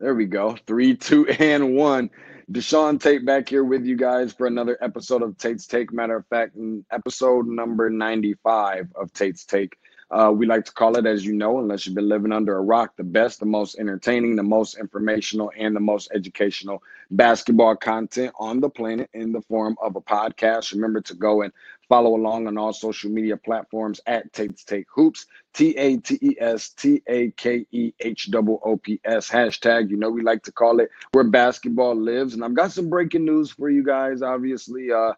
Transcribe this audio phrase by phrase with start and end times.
[0.00, 0.56] There we go.
[0.66, 2.10] Three, two, and one.
[2.50, 5.92] Deshaun Tate back here with you guys for another episode of Tate's Take.
[5.92, 6.56] Matter of fact,
[6.90, 9.76] episode number 95 of Tate's Take.
[10.10, 12.60] Uh, we like to call it, as you know, unless you've been living under a
[12.60, 18.32] rock, the best, the most entertaining, the most informational, and the most educational basketball content
[18.38, 20.72] on the planet in the form of a podcast.
[20.72, 21.52] Remember to go and
[21.88, 26.36] follow along on all social media platforms at Tate's Take Hoops, T A T E
[26.40, 29.90] S T A K E H O O P S hashtag.
[29.90, 32.34] You know, we like to call it where basketball lives.
[32.34, 34.90] And I've got some breaking news for you guys, obviously.
[34.90, 35.12] Uh,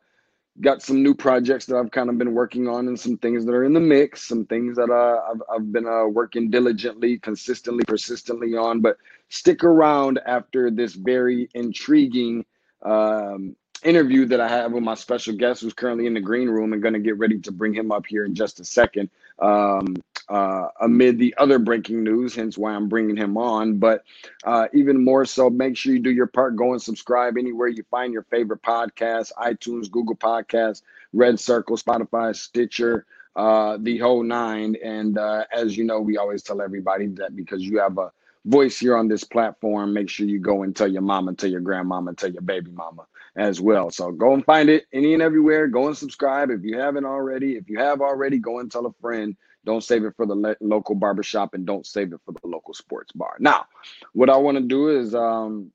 [0.61, 3.53] got some new projects that I've kind of been working on and some things that
[3.53, 7.85] are in the mix, some things that uh, I've, I've been uh, working diligently, consistently,
[7.87, 8.81] persistently on.
[8.81, 12.45] But stick around after this very intriguing
[12.83, 16.73] um, interview that I have with my special guest who's currently in the green room
[16.73, 19.11] and going to get ready to bring him up here in just a second.
[19.39, 19.97] Um,
[20.29, 23.79] uh, amid the other breaking news, hence why I'm bringing him on.
[23.79, 24.05] But
[24.45, 26.57] uh, even more so, make sure you do your part.
[26.57, 32.35] Go and subscribe anywhere you find your favorite podcast iTunes, Google Podcasts, Red Circle, Spotify,
[32.35, 33.05] Stitcher,
[33.37, 34.77] uh, the whole nine.
[34.83, 38.13] And uh, as you know, we always tell everybody that because you have a
[38.45, 41.61] voice here on this platform, make sure you go and tell your mama, tell your
[41.61, 43.91] grandmama, tell your baby mama as well.
[43.91, 45.67] So go and find it any and everywhere.
[45.67, 47.57] Go and subscribe if you haven't already.
[47.57, 49.37] If you have already, go and tell a friend.
[49.65, 52.75] Don't save it for the le- local barbershop and don't save it for the local
[52.75, 53.37] sports bar.
[53.39, 53.67] Now,
[54.13, 55.71] what I want to do is um,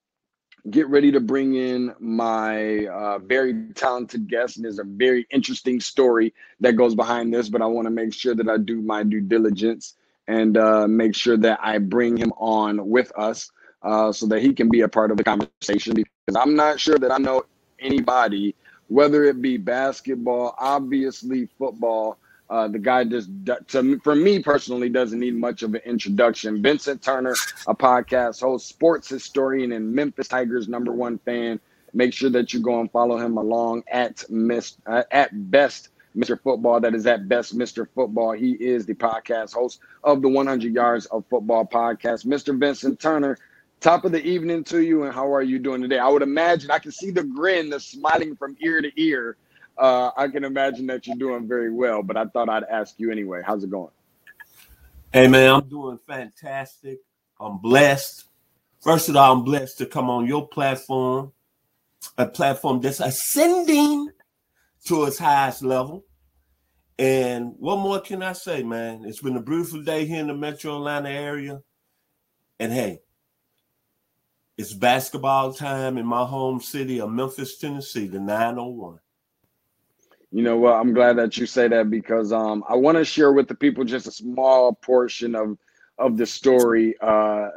[0.70, 4.58] get ready to bring in my uh, very talented guest.
[4.58, 8.14] And there's a very interesting story that goes behind this, but I want to make
[8.14, 9.96] sure that I do my due diligence
[10.28, 13.50] and uh, make sure that I bring him on with us
[13.84, 16.98] uh, so that he can be a part of the conversation because I'm not sure
[16.98, 17.46] that I know
[17.80, 18.56] anybody,
[18.88, 22.18] whether it be basketball, obviously football.
[22.50, 23.30] Uh, the guy just,
[23.68, 26.62] to, for me personally, doesn't need much of an introduction.
[26.62, 27.36] Vincent Turner,
[27.68, 31.60] a podcast host, sports historian, and Memphis Tigers number one fan.
[31.94, 36.42] Make sure that you go and follow him along at Miss uh, at best Mr.
[36.42, 36.80] Football.
[36.80, 37.88] That is at best Mr.
[37.94, 38.32] Football.
[38.32, 42.26] He is the podcast host of the 100 Yards of Football podcast.
[42.26, 42.58] Mr.
[42.58, 43.38] Vincent Turner,
[43.80, 46.00] top of the evening to you, and how are you doing today?
[46.00, 49.38] I would imagine I can see the grin, the smiling from ear to ear.
[49.78, 53.12] Uh, I can imagine that you're doing very well, but I thought I'd ask you
[53.12, 53.42] anyway.
[53.46, 53.92] How's it going?
[55.14, 57.00] Hey man, I'm doing fantastic.
[57.40, 58.26] I'm blessed.
[58.82, 61.32] First of all, I'm blessed to come on your platform,
[62.18, 64.10] a platform that's ascending
[64.86, 66.06] to its highest level.
[67.00, 69.04] And what more can I say, man?
[69.06, 71.62] It's been a beautiful day here in the Metro Atlanta area.
[72.60, 73.02] And hey,
[74.58, 79.00] it's basketball time in my home city of Memphis, Tennessee, the 901.
[80.32, 80.74] You know what?
[80.74, 83.84] I'm glad that you say that because um, I want to share with the people
[83.84, 85.58] just a small portion of
[86.00, 86.96] of the story.
[87.00, 87.50] Uh,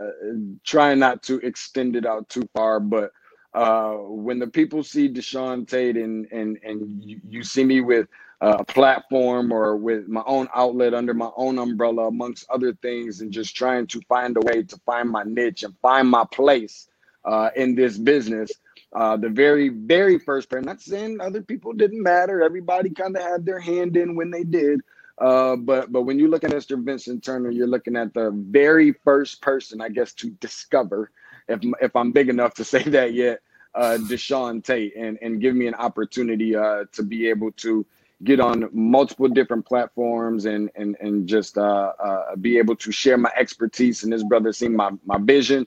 [0.63, 3.11] trying not to extend it out too far, but
[3.55, 8.07] uh, when the people see Deshaun Tate and and and you, you see me with
[8.41, 13.33] a platform or with my own outlet under my own umbrella, amongst other things, and
[13.33, 16.89] just trying to find a way to find my niche and find my place
[17.25, 18.51] uh, in this business.
[18.95, 22.43] Uh, the very, very first person, not saying other people didn't matter.
[22.43, 24.81] Everybody kind of had their hand in when they did.
[25.19, 26.83] Uh, but but when you look at Mr.
[26.83, 31.11] Vincent Turner, you're looking at the very first person, I guess, to discover,
[31.49, 33.41] if if I'm big enough to say that yet,
[33.75, 37.87] uh, Deshaun Tate, and and give me an opportunity uh, to be able to
[38.25, 43.17] get on multiple different platforms and and and just uh, uh, be able to share
[43.17, 45.67] my expertise and this brother seeing my my vision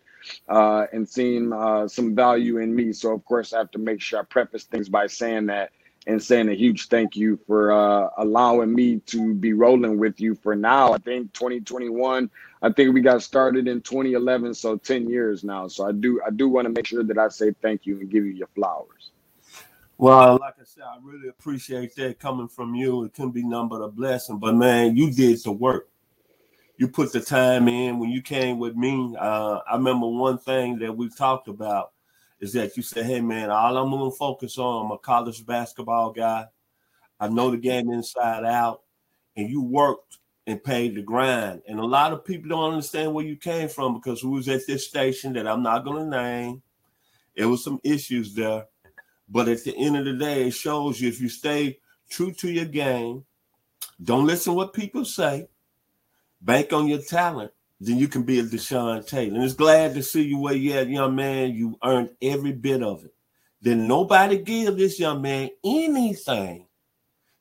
[0.50, 2.94] uh, and seeing uh, some value in me.
[2.94, 5.72] So of course I have to make sure I preface things by saying that
[6.06, 10.36] and saying a huge thank you for uh, allowing me to be rolling with you
[10.36, 10.94] for now.
[10.94, 12.30] I think 2021.
[12.62, 15.68] I think we got started in 2011, so 10 years now.
[15.68, 18.10] So I do I do want to make sure that I say thank you and
[18.10, 19.03] give you your flowers.
[19.98, 23.06] Well, like I said, I really appreciate that coming from you.
[23.06, 24.40] It couldn't be nothing but a blessing.
[24.40, 25.90] But man, you did the work.
[26.78, 29.16] You put the time in when you came with me.
[29.18, 31.92] Uh, I remember one thing that we talked about
[32.40, 34.86] is that you said, "Hey, man, all I'm gonna focus on.
[34.86, 36.48] I'm a college basketball guy.
[37.20, 38.82] I know the game inside out,
[39.38, 40.18] and you worked
[40.48, 41.62] and paid the grind.
[41.68, 44.68] And a lot of people don't understand where you came from because we was at
[44.68, 46.64] this station that I'm not gonna name.
[47.36, 48.66] It was some issues there."
[49.34, 52.52] But at the end of the day, it shows you if you stay true to
[52.52, 53.26] your game,
[54.02, 55.48] don't listen what people say,
[56.40, 59.34] bank on your talent, then you can be a Deshaun Taylor.
[59.34, 61.56] And it's glad to see you where you at, young man.
[61.56, 63.14] You earned every bit of it.
[63.60, 66.68] Then nobody give this young man anything.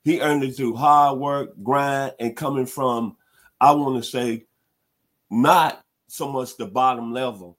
[0.02, 3.18] He earned it through hard work, grind, and coming from,
[3.60, 4.46] I want to say,
[5.30, 7.58] not so much the bottom level,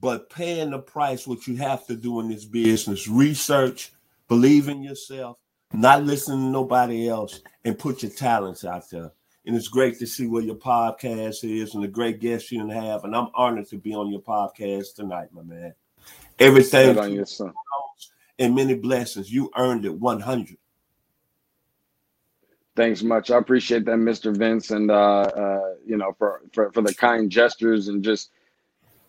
[0.00, 3.92] but paying the price what you have to do in this business research
[4.28, 5.38] believe in yourself
[5.72, 9.12] not listen to nobody else and put your talents out there
[9.46, 13.04] and it's great to see where your podcast is and the great guests you have
[13.04, 15.74] and i'm honored to be on your podcast tonight my man
[16.38, 17.52] everything on your son.
[18.38, 20.56] and many blessings you earned it 100
[22.76, 23.32] Thanks much.
[23.32, 24.36] I appreciate that, Mr.
[24.36, 28.30] Vince, and uh, uh, you know for, for for the kind gestures and just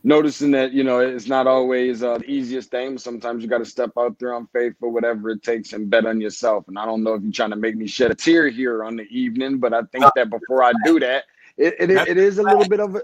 [0.03, 2.97] noticing that you know it's not always uh, the easiest thing.
[2.97, 6.05] Sometimes you got to step out there on faith for whatever it takes and bet
[6.05, 6.67] on yourself.
[6.67, 8.95] And I don't know if you're trying to make me shed a tear here on
[8.95, 11.25] the evening, but I think that before I do that,
[11.57, 13.01] it, it, it is a little bit of a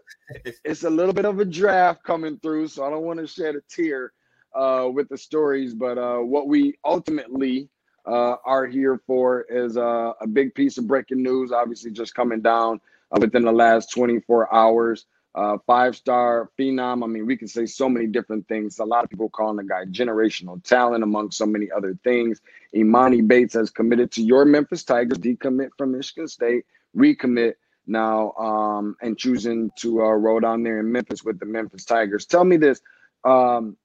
[0.63, 2.67] it's a little bit of a draft coming through.
[2.69, 4.13] So I don't want to shed a tear
[4.53, 7.67] uh, with the stories, but uh, what we ultimately
[8.05, 12.41] uh, are here for is uh, a big piece of breaking news, obviously just coming
[12.41, 12.79] down
[13.11, 15.05] uh, within the last 24 hours
[15.35, 17.03] uh, five star phenom.
[17.03, 18.79] I mean, we can say so many different things.
[18.79, 22.41] A lot of people calling the guy generational talent, among so many other things.
[22.73, 26.63] Emoni Bates has committed to your Memphis Tigers, decommit from Michigan State,
[26.95, 27.55] recommit
[27.85, 32.25] now, um, and choosing to uh, roll down there in Memphis with the Memphis Tigers.
[32.25, 32.79] Tell me this.
[33.25, 33.75] Um,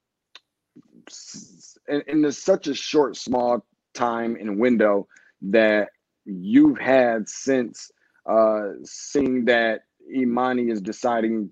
[1.88, 5.08] in, in such a short, small time and window
[5.43, 5.88] that
[6.25, 7.91] you've had since
[8.26, 9.82] uh, seeing that
[10.14, 11.50] Emoni is deciding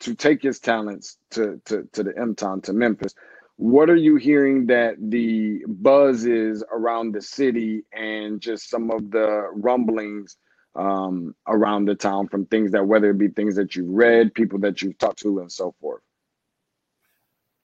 [0.00, 3.14] to take his talents to to to the M Town to Memphis.
[3.56, 9.10] What are you hearing that the buzz is around the city and just some of
[9.10, 10.36] the rumblings
[10.74, 14.58] um, around the town from things that whether it be things that you've read, people
[14.58, 16.02] that you've talked to, and so forth?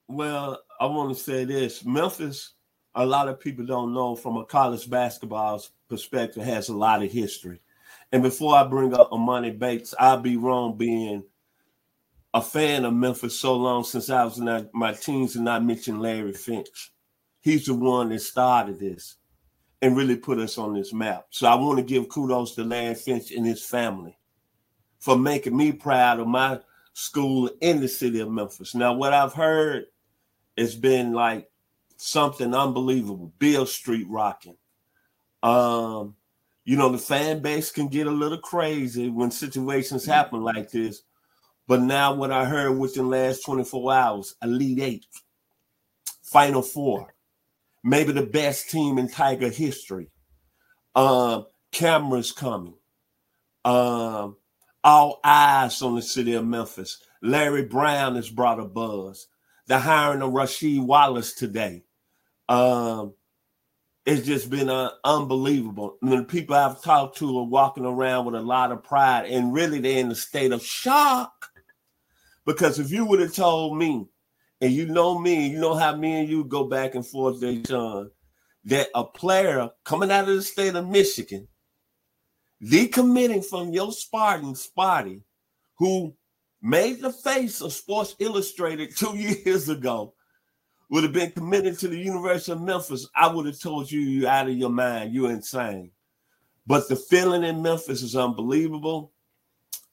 [0.08, 2.54] Well, I want to say this: Memphis.
[2.94, 7.10] A lot of people don't know from a college basketball perspective has a lot of
[7.10, 7.58] history.
[8.12, 11.24] And before I bring up Emoni Bates, I'll be wrong being
[12.34, 15.98] a fan of Memphis so long since I was in my teens and not mention
[15.98, 16.92] Larry Finch.
[17.40, 19.16] He's the one that started this
[19.80, 21.26] and really put us on this map.
[21.30, 24.16] So I want to give kudos to Larry Finch and his family
[25.00, 26.60] for making me proud of my
[26.92, 28.74] school in the city of Memphis.
[28.74, 29.86] Now, what I've heard
[30.56, 31.50] has been like
[31.96, 33.32] something unbelievable.
[33.38, 34.56] Beale Street rocking.
[35.42, 36.14] Um,
[36.64, 41.02] you know, the fan base can get a little crazy when situations happen like this.
[41.66, 45.06] But now, what I heard within the last 24 hours, Elite Eight,
[46.22, 47.14] Final Four,
[47.82, 50.10] maybe the best team in Tiger history.
[50.94, 52.74] Um, cameras coming.
[53.64, 54.36] Um,
[54.84, 56.98] all eyes on the city of Memphis.
[57.22, 59.28] Larry Brown has brought a buzz.
[59.66, 61.84] The hiring of Rasheed Wallace today.
[62.48, 63.14] Um,
[64.04, 65.96] it's just been uh, unbelievable.
[66.02, 69.52] And the people I've talked to are walking around with a lot of pride, and
[69.52, 71.50] really they're in a state of shock.
[72.44, 74.06] Because if you would have told me,
[74.60, 78.10] and you know me, you know how me and you go back and forth, Deshaun,
[78.64, 81.46] that a player coming out of the state of Michigan,
[82.62, 85.22] decommitting from your Spartan Sparty,
[85.78, 86.14] who
[86.60, 90.14] made the face of Sports Illustrated two years ago,
[90.92, 94.28] would have been committed to the University of Memphis, I would have told you you're
[94.28, 95.14] out of your mind.
[95.14, 95.90] You're insane.
[96.66, 99.10] But the feeling in Memphis is unbelievable.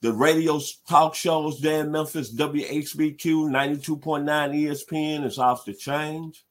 [0.01, 0.59] The radio
[0.89, 6.43] talk shows there in Memphis, WHBQ 92.9 ESPN is off the change.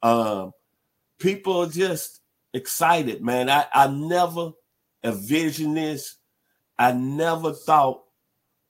[0.00, 0.52] Um,
[1.18, 2.20] people are just
[2.54, 3.50] excited, man.
[3.50, 4.52] I, I never
[5.02, 6.18] envisioned this.
[6.78, 8.04] I never thought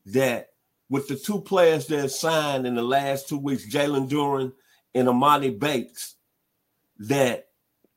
[0.06, 0.48] that
[0.88, 4.52] with the two players that signed in the last two weeks, Jalen Duren
[4.98, 6.16] and Emoni Bates
[6.98, 7.48] that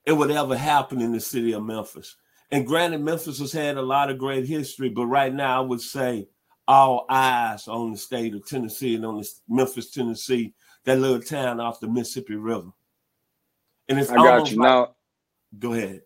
[0.05, 2.15] it would ever happen in the city of Memphis.
[2.51, 5.81] And granted, Memphis has had a lot of great history, but right now I would
[5.81, 6.27] say
[6.67, 10.53] all eyes on the state of Tennessee and on the Memphis, Tennessee,
[10.83, 12.71] that little town off the Mississippi River.
[13.89, 14.95] And it's I got you like, now.
[15.57, 16.01] Go ahead.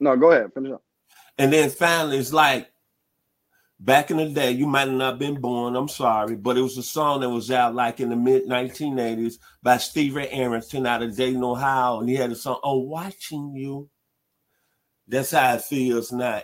[0.00, 0.52] No, go ahead.
[0.52, 0.82] Finish up.
[1.38, 2.70] And then finally, it's like
[3.78, 6.78] back in the day, you might not have been born, I'm sorry, but it was
[6.78, 11.16] a song that was out like in the mid 1980s by Stevie Arrington out of
[11.16, 12.00] Dayton, Ohio.
[12.00, 13.88] And he had a song, Oh, Watching You.
[15.08, 16.42] That's how it feels now.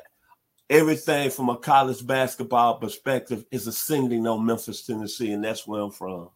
[0.70, 5.90] Everything from a college basketball perspective is ascending on Memphis, Tennessee, and that's where I'm
[5.90, 6.30] from.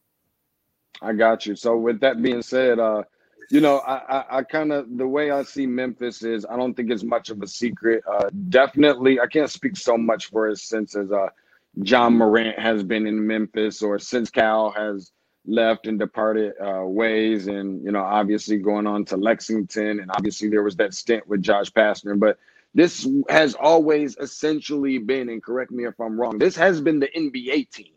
[1.00, 1.57] I got you.
[1.57, 3.03] So with that being said, uh,
[3.50, 6.75] you know, I, I, I kind of the way I see Memphis is I don't
[6.75, 8.03] think it's much of a secret.
[8.11, 11.29] Uh, definitely, I can't speak so much for it since as uh,
[11.75, 15.12] Ja Morant has been in Memphis or since Cal has
[15.47, 20.49] left and departed uh, ways, and you know, obviously going on to Lexington, and obviously
[20.49, 22.38] there was that stint with Josh Pastner, but
[22.75, 27.09] this has always essentially been, and correct me if I'm wrong, this has been the
[27.09, 27.96] NBA team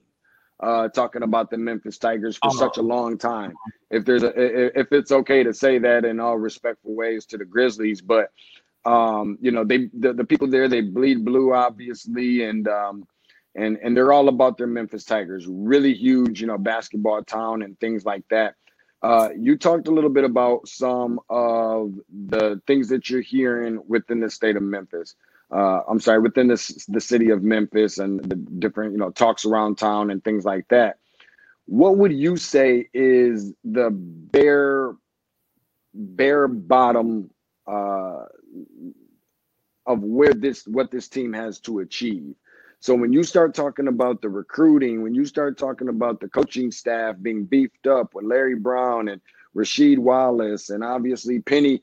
[0.59, 2.57] uh, talking about the Memphis Tigers for uh-huh.
[2.57, 3.53] such a long time.
[3.89, 7.45] If there's a, if it's okay to say that in all respectful ways to the
[7.45, 8.31] Grizzlies, but
[8.85, 13.07] um, you know, they the, the people there they bleed blue, obviously, and um,
[13.55, 15.47] and and they're all about their Memphis Tigers.
[15.47, 18.55] Really huge, you know, basketball town and things like that.
[19.01, 21.93] Uh, you talked a little bit about some of
[22.27, 25.15] the things that you're hearing within the state of Memphis.
[25.51, 29.45] Uh, I'm sorry, within this the city of Memphis and the different you know talks
[29.45, 30.99] around town and things like that.
[31.65, 34.95] What would you say is the bare
[35.93, 37.31] bare bottom
[37.67, 38.25] uh,
[39.85, 42.35] of where this what this team has to achieve?
[42.81, 46.71] So when you start talking about the recruiting, when you start talking about the coaching
[46.71, 49.19] staff being beefed up with Larry Brown and
[49.55, 51.81] Rasheed Wallace and obviously Penny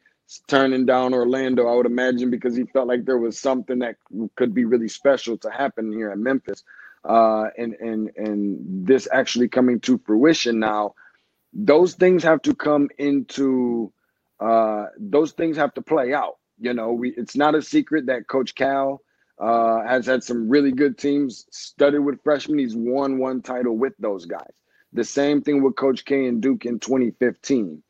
[0.48, 3.96] turning down Orlando, I would imagine because he felt like there was something that
[4.36, 6.64] could be really special to happen here in Memphis.
[7.04, 10.94] Uh, and and and this actually coming to fruition now,
[11.52, 13.92] those things have to come into
[14.40, 16.38] uh, those things have to play out.
[16.58, 19.02] You know, we it's not a secret that Coach Cal
[19.38, 22.58] uh, has had some really good teams studded with freshmen.
[22.58, 24.52] He's won one title with those guys.
[24.92, 27.82] The same thing with Coach K and Duke in 2015.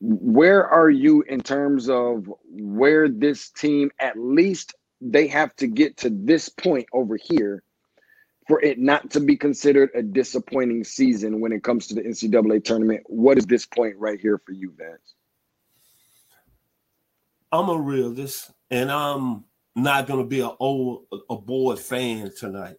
[0.00, 5.96] Where are you in terms of where this team, at least they have to get
[5.98, 7.62] to this point over here
[8.48, 12.64] for it not to be considered a disappointing season when it comes to the NCAA
[12.64, 13.02] tournament?
[13.06, 15.14] What is this point right here for you, Vance?
[17.50, 19.44] I'm a realist, and I'm
[19.76, 22.76] not going to be an old a board fan tonight.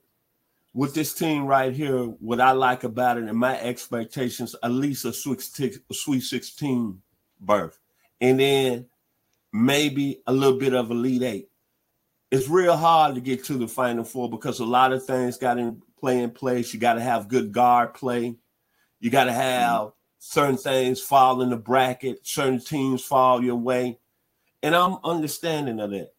[0.74, 5.06] With this team right here, what I like about it and my expectations, at least
[5.06, 7.02] a sweet, 16
[7.40, 7.78] berth,
[8.20, 8.88] and then
[9.52, 11.50] maybe a little bit of elite eight.
[12.32, 15.60] It's real hard to get to the final four because a lot of things got
[15.60, 16.74] in play in place.
[16.74, 18.36] You got to have good guard play.
[19.00, 24.00] You got to have certain things fall in the bracket, certain teams fall your way.
[24.64, 26.14] And I'm understanding of that.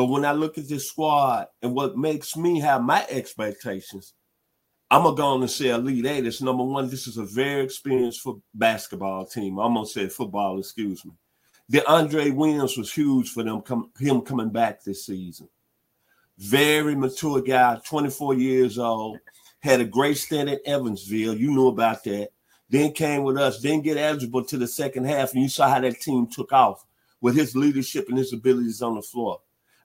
[0.00, 4.14] But when I look at this squad and what makes me have my expectations,
[4.90, 6.88] I'm gonna go on and say Elite Eight is number one.
[6.88, 9.58] This is a very experienced for basketball team.
[9.58, 11.12] I'm gonna say football, excuse me.
[11.70, 15.50] DeAndre Williams was huge for them, come, him coming back this season.
[16.38, 19.18] Very mature guy, 24 years old,
[19.58, 21.34] had a great stint at Evansville.
[21.34, 22.30] You knew about that.
[22.70, 25.80] Then came with us, didn't get eligible to the second half, and you saw how
[25.80, 26.86] that team took off
[27.20, 29.40] with his leadership and his abilities on the floor.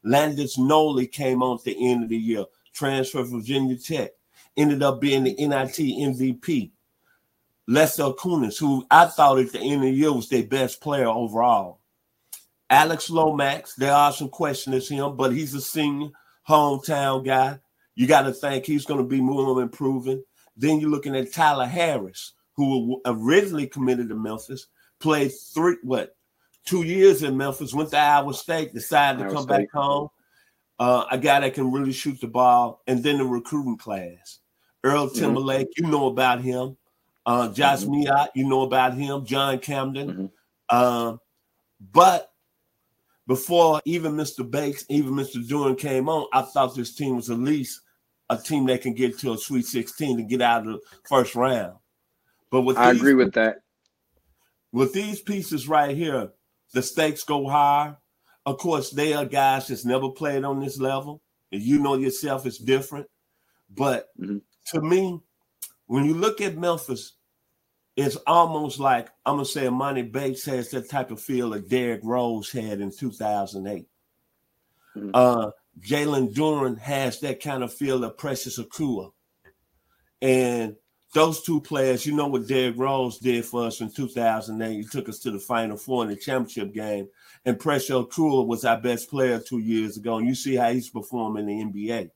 [0.05, 4.11] Landis Nolley came on at the end of the year, transferred from Virginia Tech,
[4.55, 6.71] ended up being the NIT MVP.
[7.67, 11.07] Lester Quinones, who I thought at the end of the year was their best player
[11.07, 11.79] overall.
[12.69, 16.09] Alex Lomax, there are some questions him, but he's a senior,
[16.47, 17.59] hometown guy.
[17.95, 20.23] You got to think he's going to be more improving.
[20.55, 24.67] Then you're looking at Tyler Harris, who originally committed to Memphis,
[24.99, 26.14] played three, what,
[26.65, 29.57] two years in Memphis, went to Iowa State, decided Iowa to come State.
[29.57, 30.09] back home.
[30.77, 34.39] Uh, a guy that can really shoot the ball, and then the recruiting class.
[34.83, 35.19] Earl mm-hmm.
[35.19, 35.85] Timberlake, mm-hmm.
[35.85, 36.77] you know about him.
[37.25, 38.03] Uh, Josh mm-hmm.
[38.03, 39.25] Minott, you know about him.
[39.25, 40.09] John Camden.
[40.09, 40.25] Mm-hmm.
[40.69, 41.17] Uh,
[41.91, 42.31] but
[43.27, 44.49] before even Mr.
[44.49, 45.45] Bates, even Mr.
[45.45, 47.81] Duren came on, I thought this team was at least
[48.29, 51.35] a team that can get to a Sweet 16 to get out of the first
[51.35, 51.77] round.
[52.51, 53.61] But with I these, agree with that.
[54.71, 56.31] With these pieces right here,
[56.75, 57.97] the stakes go higher.
[58.45, 62.45] Of course, they are guys that's never played on this level, and you know yourself
[62.45, 63.07] it's different.
[63.73, 64.37] But mm-hmm.
[64.71, 65.21] to me,
[65.87, 67.13] when you look at Memphis,
[67.95, 72.01] it's almost like I'm gonna say Emoni Bates has that type of feel that Derrick
[72.03, 73.87] Rose had in 2008.
[74.97, 75.09] Mm-hmm.
[75.13, 79.11] Uh, Jalen Duren has that kind of feel of Precious Achiuwa.
[80.21, 80.75] And
[81.15, 84.75] those two players, you know what Derrick Rose did for us in 2008.
[84.75, 87.07] He took us to the Final Four in the championship game.
[87.45, 90.17] And Precious Achiuwa was our best player two years ago.
[90.17, 92.09] And you see how he's performing in the NBA.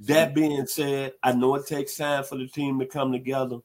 [0.00, 3.58] That being said, I know it takes time for the team to come together.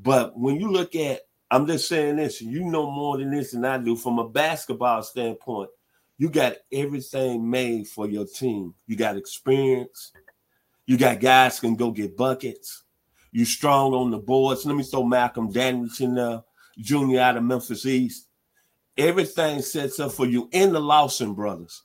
[0.00, 3.64] But when you look at, I'm just saying this, you know more than this than
[3.64, 5.70] I do from a basketball standpoint.
[6.18, 8.74] You got everything made for your team.
[8.86, 10.12] You got experience.
[10.86, 12.84] You got guys can go get buckets
[13.32, 14.64] you strong on the boards.
[14.64, 16.42] Let me throw Malcolm Danielson
[16.78, 17.18] Jr.
[17.18, 18.26] out of Memphis East.
[18.96, 21.82] Everything sets up for you in the Lawson brothers.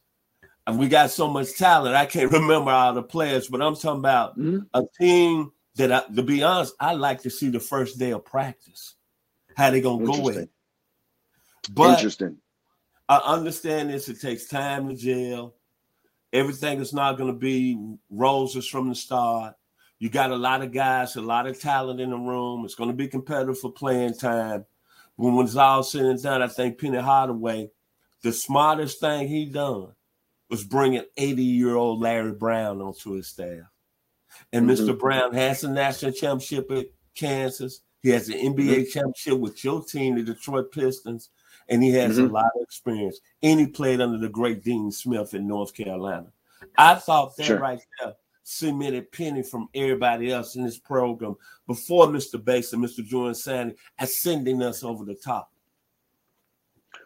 [0.65, 1.95] And we got so much talent.
[1.95, 4.59] I can't remember all the players, but I'm talking about mm-hmm.
[4.73, 8.25] a team that, I, to be honest, I like to see the first day of
[8.25, 8.95] practice.
[9.55, 10.49] How they gonna go with it?
[11.71, 12.37] But Interesting.
[13.07, 14.09] I understand this.
[14.09, 15.55] It takes time to gel.
[16.31, 17.77] Everything is not going to be
[18.09, 19.55] roses from the start.
[20.03, 22.65] You got a lot of guys, a lot of talent in the room.
[22.65, 24.65] It's going to be competitive for playing time.
[25.15, 27.71] When, when it's all said and done, I think Penny Hardaway,
[28.21, 29.93] the smartest thing he done
[30.49, 33.71] was bringing 80 year old Larry Brown onto his staff.
[34.51, 34.89] And mm-hmm.
[34.89, 34.99] Mr.
[34.99, 37.79] Brown has a national championship at Kansas.
[38.01, 38.91] He has an NBA mm-hmm.
[38.91, 41.29] championship with your team, the Detroit Pistons,
[41.69, 42.29] and he has mm-hmm.
[42.29, 43.21] a lot of experience.
[43.41, 46.27] And he played under the great Dean Smith in North Carolina.
[46.77, 47.59] I thought that sure.
[47.59, 51.35] right there cemented Penny from everybody else in this program
[51.67, 52.43] before Mr.
[52.43, 53.03] Bates and Mr.
[53.03, 55.49] Jordan Sandy ascending us over the top.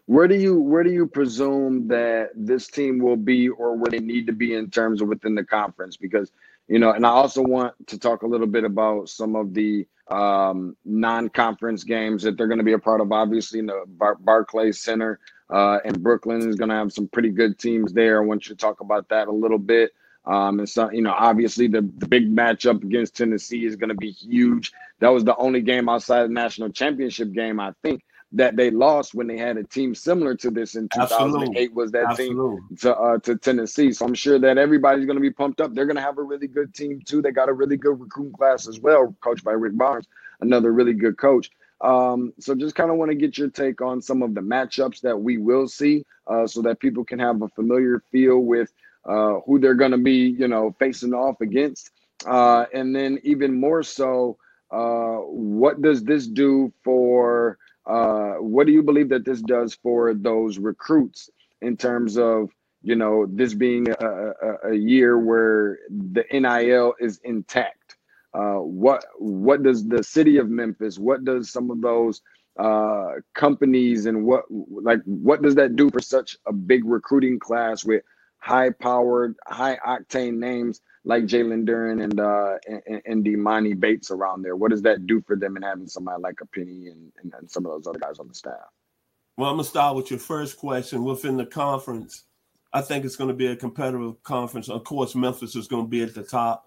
[0.06, 4.00] Where do you where do you presume that this team will be or where they
[4.00, 5.98] need to be in terms of within the conference?
[5.98, 6.32] Because
[6.68, 9.88] you know, and I also want to talk a little bit about some of the
[10.10, 13.12] um, non-conference games that they're going to be a part of.
[13.12, 17.30] Obviously, in the Bar- Barclays Center uh, in Brooklyn is going to have some pretty
[17.30, 18.22] good teams there.
[18.22, 19.92] I want you to talk about that a little bit.
[20.28, 23.96] Um, and so, you know, obviously the, the big matchup against Tennessee is going to
[23.96, 24.74] be huge.
[25.00, 28.04] That was the only game outside the national championship game, I think,
[28.34, 31.68] that they lost when they had a team similar to this in 2008 Absolutely.
[31.70, 32.58] was that Absolutely.
[32.68, 33.94] team to uh, to Tennessee.
[33.94, 35.74] So I'm sure that everybody's going to be pumped up.
[35.74, 37.22] They're going to have a really good team too.
[37.22, 40.08] They got a really good recruiting class as well, coached by Rick Barnes,
[40.42, 41.50] another really good coach.
[41.80, 45.00] Um, so just kind of want to get your take on some of the matchups
[45.02, 48.74] that we will see, uh, so that people can have a familiar feel with
[49.08, 51.92] uh, who they're going to be, you know, facing off against.
[52.26, 54.38] Uh, and then even more so,
[54.72, 60.14] uh, what does this do for, uh, what do you believe that this does for
[60.14, 61.30] those recruits
[61.62, 62.50] in terms of,
[62.82, 67.96] you know, this being a, a, a year where the NIL is intact?
[68.34, 71.00] Uh, what what does the city of Memphis?
[71.00, 72.22] What does some of those
[72.60, 77.86] uh, companies and what like what does that do for such a big recruiting class
[77.86, 78.04] with
[78.40, 84.42] high powered, high octane names like Jalen Duren and uh and, and Emoni Bates around
[84.42, 84.56] there?
[84.56, 87.50] What does that do for them and having somebody like a Penny and, and, and
[87.50, 88.70] some of those other guys on the staff?
[89.38, 91.04] Well, I'm gonna start with your first question.
[91.04, 92.24] Within the conference,
[92.74, 94.70] I think it's to be a competitive conference.
[94.70, 96.66] Of course, Memphis is to be at the top.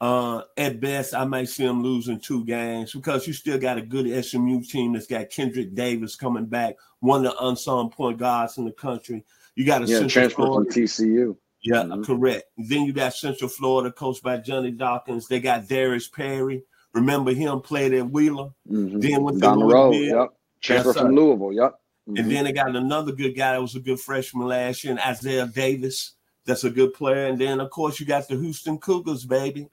[0.00, 3.82] Uh, at best, I might see them losing two games because you still got a
[3.82, 8.58] good SMU team that's got Kendrick Davis coming back, one of the unsung point guards
[8.58, 9.24] in the country.
[9.54, 11.36] You got a yeah, transfer from TCU.
[11.62, 12.02] Yeah, mm-hmm.
[12.02, 12.44] correct.
[12.58, 15.28] Then you got Central Florida, coached by Johnny Dawkins.
[15.28, 16.64] They got Darius Perry.
[16.92, 18.50] Remember him played at Wheeler.
[18.70, 19.00] Mm-hmm.
[19.00, 20.28] Then with the road, yep.
[20.60, 21.78] Transfer yes, from Louisville, yep.
[22.08, 22.16] Mm-hmm.
[22.16, 25.00] And then they got another good guy that was a good freshman last year, and
[25.00, 26.12] Isaiah Davis.
[26.44, 27.26] That's a good player.
[27.26, 29.68] And then of course you got the Houston Cougars, baby.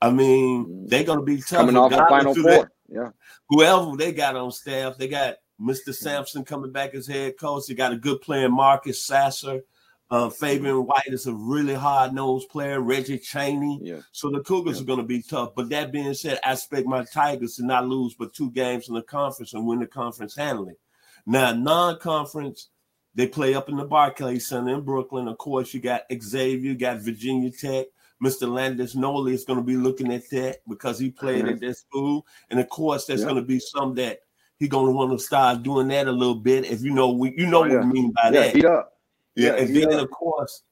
[0.00, 0.86] I mean, mm-hmm.
[0.86, 1.60] they're gonna be tough.
[1.60, 2.42] Coming off the final four.
[2.44, 2.68] That.
[2.88, 3.10] Yeah.
[3.50, 5.94] Whoever they got on staff, they got Mr.
[5.94, 7.66] Sampson coming back as head coach.
[7.66, 9.62] They got a good player, Marcus Sasser.
[10.10, 12.80] Uh, Fabian White is a really hard nosed player.
[12.80, 13.80] Reggie Chaney.
[13.82, 14.00] Yeah.
[14.12, 14.82] So the Cougars yeah.
[14.82, 15.54] are going to be tough.
[15.56, 18.94] But that being said, I expect my Tigers to not lose but two games in
[18.94, 20.76] the conference and win the conference handling.
[21.26, 22.68] Now, non conference,
[23.14, 25.26] they play up in the Barclays Center in Brooklyn.
[25.26, 27.86] Of course, you got Xavier, you got Virginia Tech.
[28.22, 28.48] Mr.
[28.48, 32.26] Landis Nolley is going to be looking at that because he played at that school.
[32.50, 34.20] And of course, there's going to be some that
[34.64, 36.64] he gonna want to start doing that a little bit.
[36.64, 37.74] If you know, we you know oh, yeah.
[37.74, 38.56] what I mean by yeah, that.
[38.56, 38.82] Yeah,
[39.36, 40.62] yeah and then of course,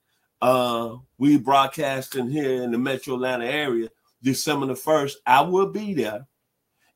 [0.41, 3.91] uh, we broadcasting here in the Metro Atlanta area,
[4.23, 5.19] December the first.
[5.27, 6.27] I will be there,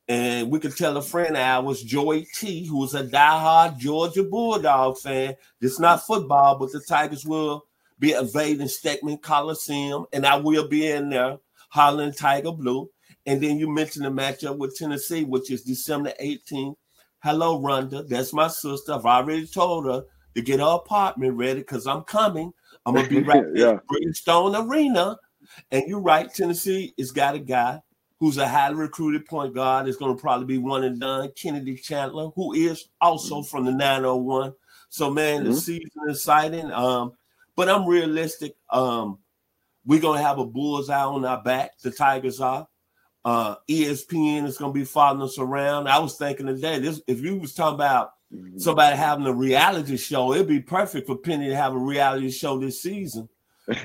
[0.08, 4.24] and we could tell a friend of ours, Joey T, who is a diehard Georgia
[4.24, 5.36] Bulldog fan.
[5.60, 7.66] It's not football, but the Tigers will
[7.98, 11.36] be invading Stegeman Coliseum, and I will be in there
[11.68, 12.88] hollering Tiger Blue.
[13.26, 16.76] And then you mentioned the matchup with Tennessee, which is December 18th.
[17.26, 18.06] Hello, Rhonda.
[18.06, 18.92] That's my sister.
[18.92, 20.04] I've already told her
[20.36, 22.52] to get her apartment ready because I'm coming.
[22.86, 23.78] I'm gonna be right there yeah.
[23.90, 25.18] Bridgestone Arena.
[25.72, 27.82] And you're right, Tennessee has got a guy
[28.20, 29.88] who's a highly recruited point guard.
[29.88, 31.32] Is going to probably be one and done.
[31.34, 33.48] Kennedy Chandler, who is also mm-hmm.
[33.48, 34.54] from the 901.
[34.88, 35.50] So man, mm-hmm.
[35.50, 36.70] the season is exciting.
[36.70, 37.14] Um,
[37.56, 38.54] but I'm realistic.
[38.70, 39.18] Um,
[39.84, 41.76] we're gonna have a bullseye on our back.
[41.80, 42.68] The Tigers are.
[43.26, 45.88] Uh, ESPN is going to be following us around.
[45.88, 48.56] I was thinking today, this if you was talking about mm-hmm.
[48.58, 52.56] somebody having a reality show, it'd be perfect for Penny to have a reality show
[52.56, 53.28] this season.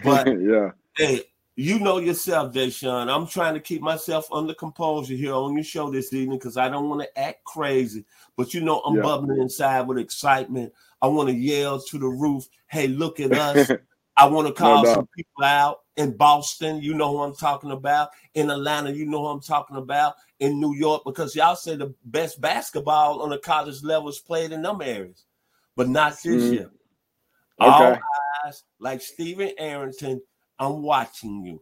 [0.03, 1.23] But yeah, hey,
[1.55, 3.09] you know yourself, Deshaun.
[3.09, 6.69] I'm trying to keep myself under composure here on your show this evening because I
[6.69, 8.05] don't want to act crazy.
[8.37, 9.01] But you know, I'm yeah.
[9.01, 10.71] bubbling inside with excitement.
[11.01, 13.71] I want to yell to the roof, "Hey, look at us!"
[14.17, 17.71] I want to call no some people out in Boston, you know who I'm talking
[17.71, 18.09] about.
[18.33, 20.15] In Atlanta, you know who I'm talking about.
[20.39, 24.51] In New York, because y'all say the best basketball on the college level is played
[24.51, 25.25] in them areas,
[25.75, 26.53] but not this mm-hmm.
[26.53, 26.71] year.
[27.59, 27.69] Okay.
[27.69, 27.99] All
[28.45, 30.21] eyes, like Stephen Arrington,
[30.57, 31.61] I'm watching you.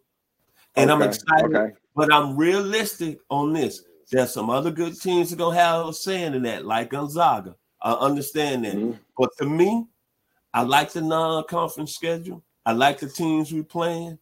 [0.75, 1.03] And okay.
[1.03, 1.55] I'm excited.
[1.55, 1.73] Okay.
[1.95, 3.83] But I'm realistic on this.
[4.11, 7.55] There's some other good teams that gonna have a saying in that, like Gonzaga.
[7.81, 8.75] I understand that.
[8.75, 8.97] Mm-hmm.
[9.17, 9.85] But to me,
[10.53, 12.43] I like the non-conference schedule.
[12.65, 14.19] I like the teams we playing.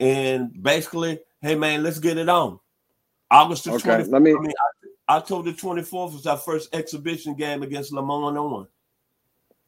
[0.00, 2.60] And basically, hey man, let's get it on.
[3.30, 4.12] August the okay, 24th.
[4.12, 4.52] Let me, I mean,
[5.08, 8.66] October 24th was our first exhibition game against LeMoyne-Owen.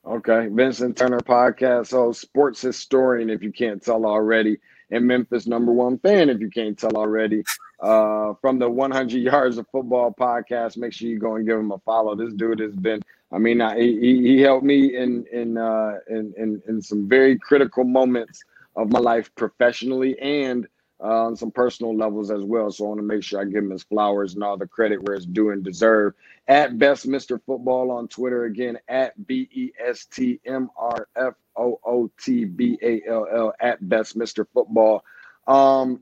[0.07, 0.49] Okay.
[0.51, 4.59] Vincent Turner podcast host, sports historian, if you can't tell already,
[4.90, 7.42] and Memphis number one fan, if you can't tell already.
[7.81, 11.71] Uh, from the 100 Yards of Football podcast, make sure you go and give him
[11.71, 12.17] a follow.
[12.17, 16.35] This dude has been, I mean, I, he, he helped me in in, uh, in
[16.37, 18.43] in in some very critical moments
[18.75, 20.67] of my life professionally and
[21.01, 22.71] uh, on some personal levels as well.
[22.71, 25.03] So I want to make sure I give him his flowers and all the credit
[25.03, 26.17] where it's due and deserved.
[26.49, 27.41] At Best Mr.
[27.45, 32.45] Football on Twitter again at B E S T M R F O O T
[32.45, 34.47] B A L L at Best Mr.
[34.53, 35.05] Football.
[35.47, 36.01] Um,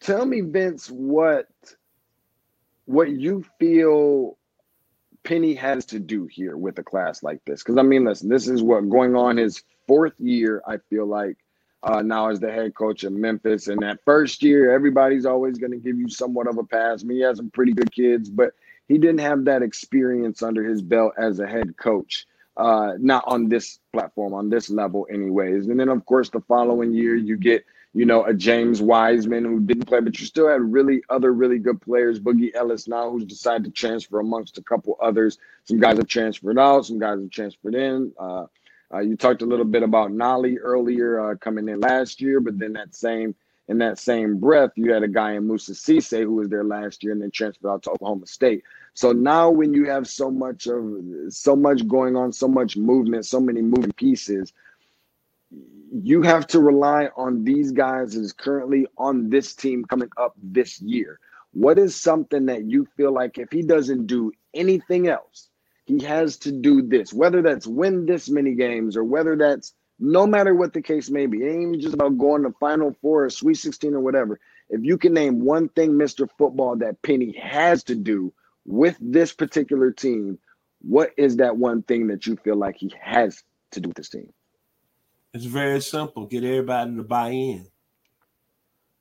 [0.00, 1.48] tell me, Vince, what
[2.86, 4.36] what you feel
[5.22, 7.62] Penny has to do here with a class like this?
[7.62, 10.62] Because I mean, listen, this is what going on his fourth year.
[10.66, 11.36] I feel like
[11.82, 13.68] uh, now as the head coach of Memphis.
[13.68, 17.02] And that first year, everybody's always going to give you somewhat of a pass.
[17.02, 18.52] I mean, he has some pretty good kids, but
[18.88, 22.26] he didn't have that experience under his belt as a head coach.
[22.56, 25.68] Uh, not on this platform, on this level, anyways.
[25.68, 29.60] And then, of course, the following year, you get, you know, a James Wiseman who
[29.60, 32.20] didn't play, but you still had really other really good players.
[32.20, 35.38] Boogie Ellis now, who's decided to transfer amongst a couple others.
[35.64, 38.12] Some guys have transferred out, some guys have transferred in.
[38.18, 38.46] Uh,
[38.92, 42.58] uh, you talked a little bit about Nolley earlier uh, coming in last year, but
[42.58, 43.34] then that same
[43.70, 47.04] in that same breath, you had a guy in Moussa Cisse who was there last
[47.04, 48.64] year and then transferred out to Oklahoma State.
[48.94, 50.82] So now when you have so much of
[51.28, 54.52] so much going on, so much movement, so many moving pieces,
[55.92, 60.80] you have to rely on these guys is currently on this team coming up this
[60.80, 61.18] year.
[61.52, 65.48] What is something that you feel like if he doesn't do anything else,
[65.84, 70.26] he has to do this, whether that's win this many games or whether that's no
[70.26, 71.42] matter what the case may be.
[71.42, 74.38] It ain't just about going to Final Four or Sweet 16 or whatever.
[74.68, 76.28] If you can name one thing, Mr.
[76.38, 78.32] Football, that Penny has to do
[78.64, 80.38] with this particular team,
[80.80, 84.08] what is that one thing that you feel like he has to do with this
[84.08, 84.32] team?
[85.32, 86.26] It's very simple.
[86.26, 87.66] Get everybody to buy in.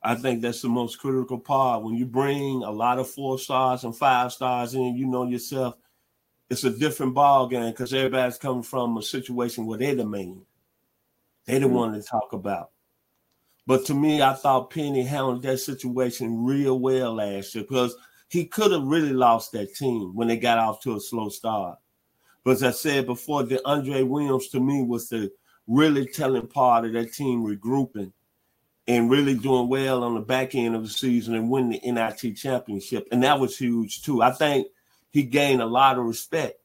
[0.02, 1.84] I think that's the most critical part.
[1.84, 5.76] When you bring a lot of four stars and five stars in, you know yourself–
[6.50, 10.46] it's a different ball game because everybody's coming from a situation where they're the main.
[11.46, 11.76] They the mm-hmm.
[11.76, 12.72] one to talk about.
[13.68, 17.96] But to me, I thought Penny handled that situation real well last year because
[18.30, 21.78] he could have really lost that team when they got off to a slow start.
[22.44, 25.32] But as I said before, DeAndre Williams to me was the
[25.69, 28.12] really telling part of that team regrouping
[28.88, 32.36] and really doing well on the back end of the season and winning the NIT
[32.36, 33.08] championship.
[33.12, 34.23] And that was huge too.
[34.23, 34.67] I think
[35.12, 36.60] he gained a lot of respect.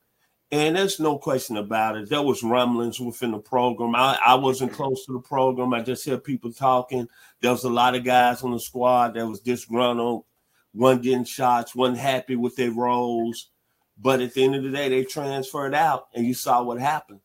[0.51, 2.09] And there's no question about it.
[2.09, 3.95] There was rumblings within the program.
[3.95, 5.75] I, I wasn't close to the program.
[5.75, 7.09] I just heard people talking.
[7.43, 10.25] There was a lot of guys on the squad that was disgruntled,
[10.73, 13.51] one getting shots, one happy with their roles.
[13.99, 17.21] But at the end of the day, they transferred out, and you saw what happened.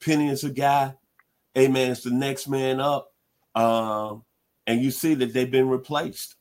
[0.00, 0.94] Penny is a guy,
[1.54, 3.12] hey man, it's the next man up.
[3.54, 4.24] Um,
[4.66, 6.34] and you see that they've been replaced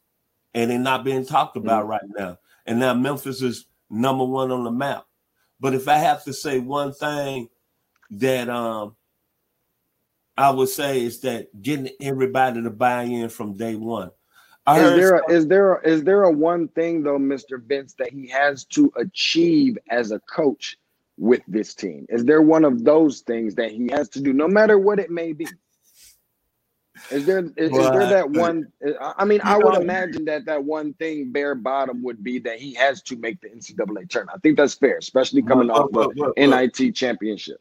[0.54, 1.92] and they're not being talked about mm-hmm.
[1.92, 2.40] right now.
[2.66, 5.06] And now Memphis is number one on the map.
[5.60, 7.50] But if I have to say one thing
[8.12, 8.96] that um
[10.38, 14.12] I would say is that getting everybody to buy in from day one.
[14.66, 17.62] I is there a, is there a, is there a one thing though, Mr.
[17.62, 20.78] Vince, that he has to achieve as a coach
[21.24, 22.06] with this team?
[22.10, 25.10] Is there one of those things that he has to do, no matter what it
[25.10, 25.48] may be?
[27.10, 28.68] Is there is, is there that one?
[28.86, 32.60] Uh, I mean, I would imagine that that one thing bare bottom would be that
[32.60, 34.36] he has to make the NCAA tournament.
[34.36, 37.58] I think that's fair, especially coming well, off well, the well, NIT championship.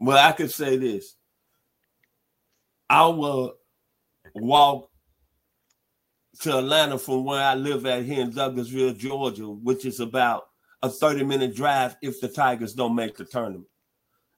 [0.00, 1.14] Well, I could say this:
[2.90, 3.56] I will
[4.34, 4.90] walk
[6.40, 10.48] to Atlanta from where I live at here in Douglasville, Georgia, which is about
[10.86, 13.66] a 30 minute drive if the Tigers don't make the tournament.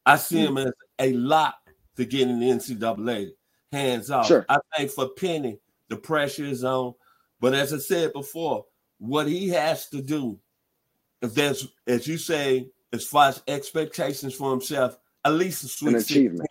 [0.05, 1.55] I see him as a lot
[1.97, 3.31] to get in the NCAA
[3.71, 4.27] hands off.
[4.27, 4.47] Sure.
[4.49, 5.59] I think for Penny,
[5.89, 6.95] the pressure is on.
[7.41, 8.65] But as I said before,
[8.99, 10.39] what he has to do,
[11.23, 15.97] if there's, as you say, as far as expectations for himself, at least a sweet
[15.97, 16.49] achievement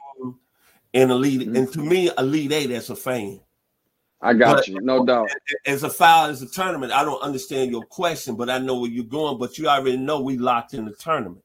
[0.94, 1.42] and elite.
[1.42, 1.56] Mm-hmm.
[1.56, 3.40] And to me, elite eight as a fan.
[4.22, 5.30] I got but, you, no doubt.
[5.66, 8.90] As a foul, as a tournament, I don't understand your question, but I know where
[8.90, 9.38] you're going.
[9.38, 11.44] But you already know we locked in the tournament.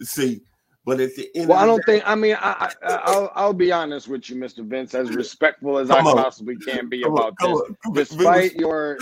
[0.00, 0.42] See,
[0.84, 2.08] But at the end, well, I don't day, think.
[2.08, 4.64] I mean, I, I will I'll be honest with you, Mr.
[4.66, 6.16] Vince, as respectful as I on.
[6.16, 7.60] possibly can be Come about come this.
[7.60, 7.92] on.
[7.92, 8.98] Despite your,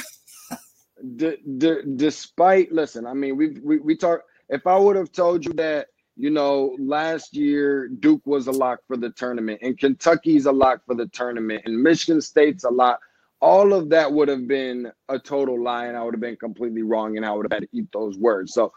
[1.16, 4.22] d- d- despite listen, I mean, we we we talk.
[4.48, 5.87] If I would have told you that,
[6.20, 10.85] you know, last year Duke was a lock for the tournament, and Kentucky's a lock
[10.85, 13.00] for the tournament, and Michigan State's a lock.
[13.40, 16.83] All of that would have been a total lie, and I would have been completely
[16.83, 18.52] wrong, and I would have had to eat those words.
[18.52, 18.74] So,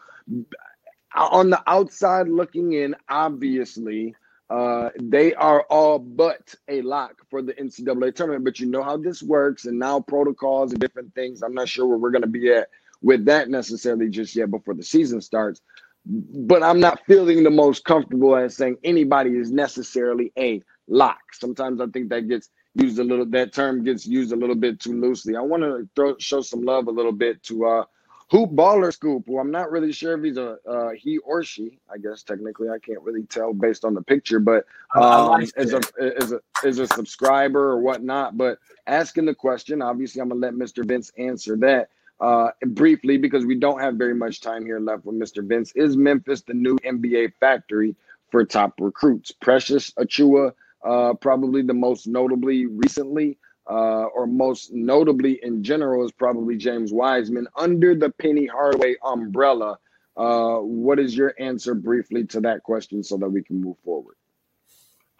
[1.14, 4.14] on the outside looking in, obviously,
[4.48, 8.44] uh, they are all but a lock for the NCAA tournament.
[8.44, 11.42] But you know how this works, and now protocols and different things.
[11.42, 12.70] I'm not sure where we're going to be at
[13.02, 15.60] with that necessarily just yet before the season starts.
[16.06, 21.20] But I'm not feeling the most comfortable as saying anybody is necessarily a lock.
[21.32, 23.26] Sometimes I think that gets used a little.
[23.26, 25.36] That term gets used a little bit too loosely.
[25.36, 27.84] I want to throw show some love a little bit to uh,
[28.30, 31.78] Hoop Baller Scoop, who I'm not really sure if he's a uh, he or she.
[31.92, 35.72] I guess technically I can't really tell based on the picture, but um, like as
[35.72, 35.80] a
[36.18, 38.36] as a as a subscriber or whatnot.
[38.36, 40.86] But asking the question, obviously, I'm gonna let Mr.
[40.86, 41.88] Vince answer that
[42.24, 45.46] uh, briefly because we don't have very much time here left with Mr.
[45.46, 45.72] Vince.
[45.76, 47.94] Is Memphis the new NBA factory
[48.30, 49.30] for top recruits?
[49.30, 53.36] Precious Achiuwa, uh, probably the most notably recently
[53.68, 59.78] uh, or most notably in general is probably James Wiseman under the Penny Hardaway umbrella.
[60.16, 64.16] Uh, what is your answer briefly to that question so that we can move forward?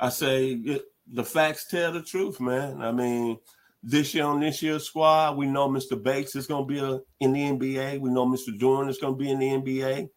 [0.01, 2.81] I say the facts tell the truth, man.
[2.81, 3.39] I mean,
[3.87, 6.03] this year on this year's squad, we know Mr.
[6.03, 8.01] Bates is going to be a, in the NBA.
[8.01, 8.59] We know Mr.
[8.59, 10.09] Dorn is going to be in the NBA.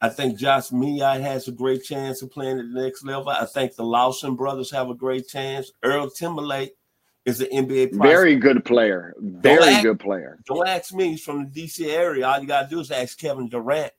[0.00, 3.30] I think Josh Mead has a great chance of playing at the next level.
[3.30, 5.72] I think the Lawson brothers have a great chance.
[5.82, 6.74] Earl Timberlake
[7.24, 8.02] is an NBA prospect.
[8.02, 9.14] Very good player.
[9.18, 10.38] Very act- good player.
[10.46, 11.10] Don't ask me.
[11.10, 12.26] He's from the DC area.
[12.26, 13.92] All you gotta do is ask Kevin Durant.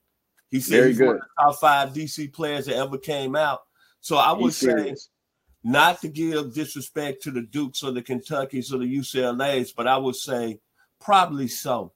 [0.48, 3.62] He said Very he's one of the top five DC players that ever came out.
[4.00, 4.94] So I would say.
[5.68, 9.96] Not to give disrespect to the Dukes or the Kentuckys or the UCLA's, but I
[9.96, 10.60] would say
[11.00, 11.92] probably so.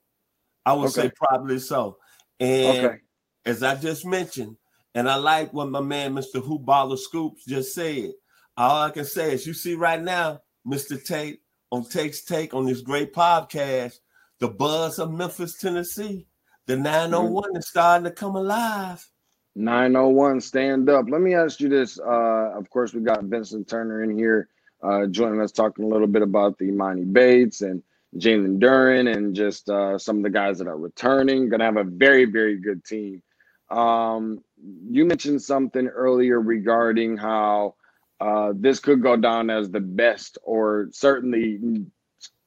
[0.67, 1.97] I would say probably so.
[2.41, 2.99] And Okay.
[3.47, 4.57] as I just mentioned,
[4.97, 6.45] and I like what my man Mr.
[6.45, 8.11] Hoop Baller Scoops just said.
[8.57, 11.01] All I can say is you see right now, Mr.
[11.01, 14.01] Tate on Tate's Take on this great podcast,
[14.41, 16.27] the buzz of Memphis, Tennessee,
[16.67, 17.57] the 901 mm-hmm.
[17.57, 19.09] is starting to come alive.
[19.57, 21.07] 901 stand up.
[21.09, 24.49] Let me ask you this uh of course we got vincent turner in here
[24.83, 27.83] uh joining us talking a little bit about the Emoni bates and
[28.17, 31.85] jalen duren and just uh some of the guys that are returning gonna have a
[31.85, 33.23] very very good team.
[33.71, 34.43] Um
[34.89, 37.75] you mentioned something earlier regarding how
[38.21, 41.59] uh this could go down as the best or certainly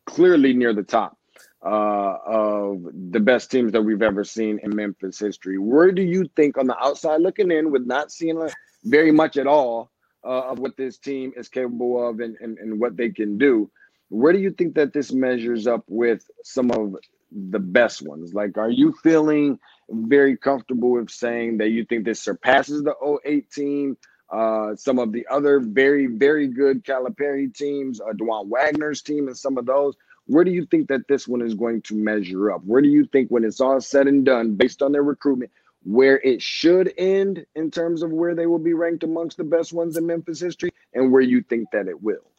[0.06, 1.18] clearly near the top
[1.65, 5.58] uh, of the best teams that we've ever seen in Memphis history.
[5.58, 8.49] Where do you think, on the outside looking in, with not seeing
[8.84, 9.91] very much at all
[10.26, 13.71] uh, of what this team is capable of and, and, and what they can do,
[14.10, 16.95] where do you think that this measures up with some of
[17.32, 18.34] the best ones?
[18.34, 19.58] Like, are you feeling
[19.89, 22.93] very comfortable with saying that you think this surpasses the
[23.26, 23.97] 08 team?
[24.32, 29.38] Uh, some of the other very, very good Calipari teams, uh, Dajuan Wagner's team, and
[29.38, 29.95] some of those.
[30.27, 32.63] Where do you think that this one is going to measure up?
[32.63, 35.51] Where do you think, when it's all said and done, based on their recruitment,
[35.83, 39.73] where it should end in terms of where they will be ranked amongst the best
[39.73, 42.31] ones in Memphis history, and where you think that it will?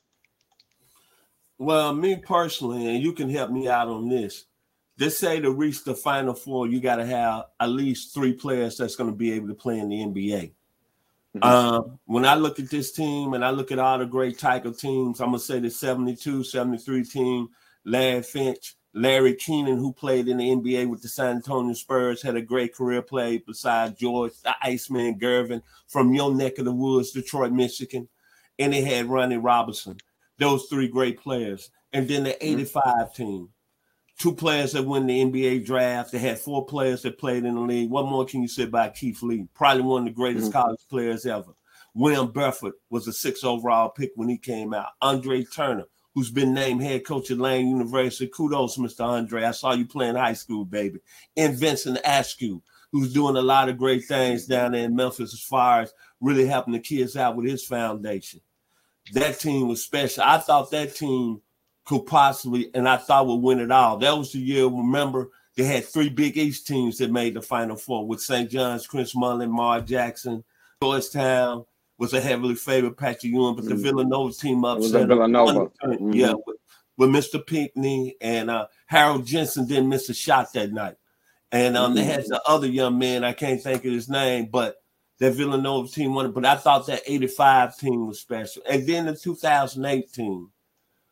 [1.59, 4.47] Well, me personally, and you can help me out on this.
[4.97, 8.77] They say to reach the final four, you got to have at least three players
[8.77, 10.53] that's going to be able to play in the NBA.
[11.37, 11.45] Mhm.
[11.45, 14.73] Um, when I look at this team and I look at all the great Tiger
[14.73, 17.49] teams, I'm going to say the 72, 73 team,
[17.85, 22.37] Larry Finch, Larry Kenon, who played in the NBA with the San Antonio Spurs, had
[22.37, 27.11] a great career play beside George, the Iceman Gervin from your neck of the woods,
[27.11, 28.09] Detroit, Michigan.
[28.59, 29.99] And they had Ronnie Robinson.
[30.39, 31.71] Those three great players.
[31.93, 33.49] And then the 85 team.
[34.17, 36.13] Two players that won the NBA draft.
[36.13, 37.91] They had four players that played in the league.
[37.91, 39.49] What more can you say about Keith Lee?
[39.55, 40.53] Probably one of the greatest Mhm.
[40.53, 41.53] college players ever.
[41.95, 44.91] William Bedford was a six overall pick when he came out.
[45.03, 48.29] Andre Turner, who's been named head coach at Lane University.
[48.29, 49.05] Kudos, Mr.
[49.05, 49.45] Andre.
[49.45, 51.01] I saw you playing high school, baby.
[51.37, 55.43] And Vincent Askew, who's doing a lot of great things down there in Memphis as
[55.43, 58.41] far as really helping the kids out with his foundation.
[59.13, 60.23] That team was special.
[60.25, 61.43] I thought that team
[61.85, 63.99] could possibly, and I thought would win it all.
[63.99, 67.77] That was the year, remember, they had three Big East teams that made the Final
[67.77, 68.51] Four with St.
[68.51, 70.43] John's, Chris Mullin, Mar Jackson,
[70.83, 71.65] Georgetown
[71.99, 73.83] was a heavily favored Patrick Ewing, but the Mm.
[73.83, 75.03] Villanova team was upset.
[75.03, 75.09] a them.
[75.09, 75.71] Villanova.
[76.13, 76.57] Yeah, with,
[76.97, 77.45] with Mr.
[77.47, 80.97] Pinckney and uh, Harold Jensen didn't miss a shot that night.
[81.53, 82.11] And um, they Mm-hmm.
[82.11, 84.77] had the other young man, I can't think of his name, but
[85.21, 88.63] that Villanova team won it, but I thought that 85 team was special.
[88.69, 90.49] And then the 2018.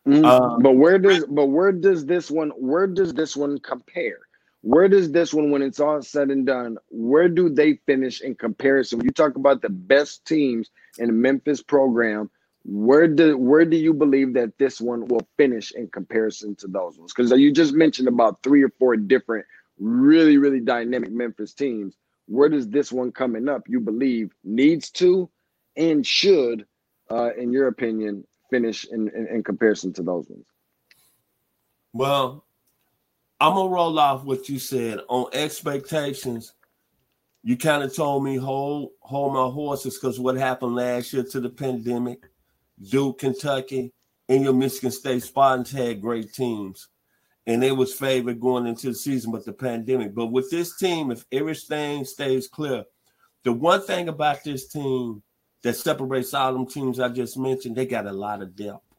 [0.05, 0.25] Mm-hmm.
[0.25, 4.17] Um, but where does but where does this one where does this one compare?
[4.63, 8.35] Where does this one, when it's all said and done, where do they finish in
[8.35, 8.97] comparison?
[8.97, 12.29] When you talk about the best teams in the Memphis program,
[12.63, 16.97] where do where do you believe that this one will finish in comparison to those
[16.97, 17.11] ones?
[17.13, 19.45] Because you just mentioned about three or four different
[19.79, 21.97] really really dynamic Memphis teams.
[22.27, 23.63] Where does this one coming up?
[23.67, 25.29] You believe needs to
[25.75, 26.65] and should,
[27.11, 30.45] uh, in your opinion, finish in, in, in comparison to those ones?
[31.91, 32.45] Well,
[33.43, 36.53] I'm gonna roll off what you said on expectations.
[37.43, 41.41] You kind of told me hold hold my horses because what happened last year to
[41.41, 42.29] the pandemic,
[42.89, 43.91] Duke, Kentucky,
[44.29, 46.87] and your Michigan State Spartans had great teams,
[47.45, 50.15] and they was favored going into the season, but the pandemic.
[50.15, 52.85] But with this team, if everything stays clear,
[53.43, 55.21] the one thing about this team
[55.63, 58.92] that separates all them teams I just mentioned, they got a lot of depth.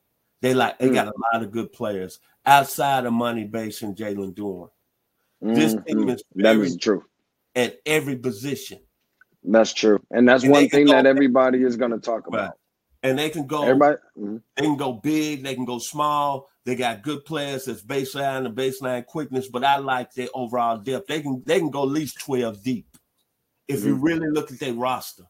[0.44, 0.92] They like they mm.
[0.92, 4.68] got a lot of good players outside of Emoni Bates and Jalen Duren.
[5.42, 5.54] Mm-hmm.
[5.54, 7.02] This team is that is true
[7.54, 8.80] at every position.
[9.42, 12.40] That's true, and that's and one thing that everybody is going to talk about.
[12.40, 12.50] Right.
[13.04, 13.62] And they can go.
[13.62, 14.36] Everybody, mm-hmm.
[14.54, 15.44] they can go big.
[15.44, 16.50] They can go small.
[16.66, 21.06] They got good players that's baseline and baseline quickness, but I like their overall depth.
[21.06, 22.98] They can they can go at least twelve deep
[23.66, 23.88] if mm-hmm.
[23.88, 25.24] you really look at their roster.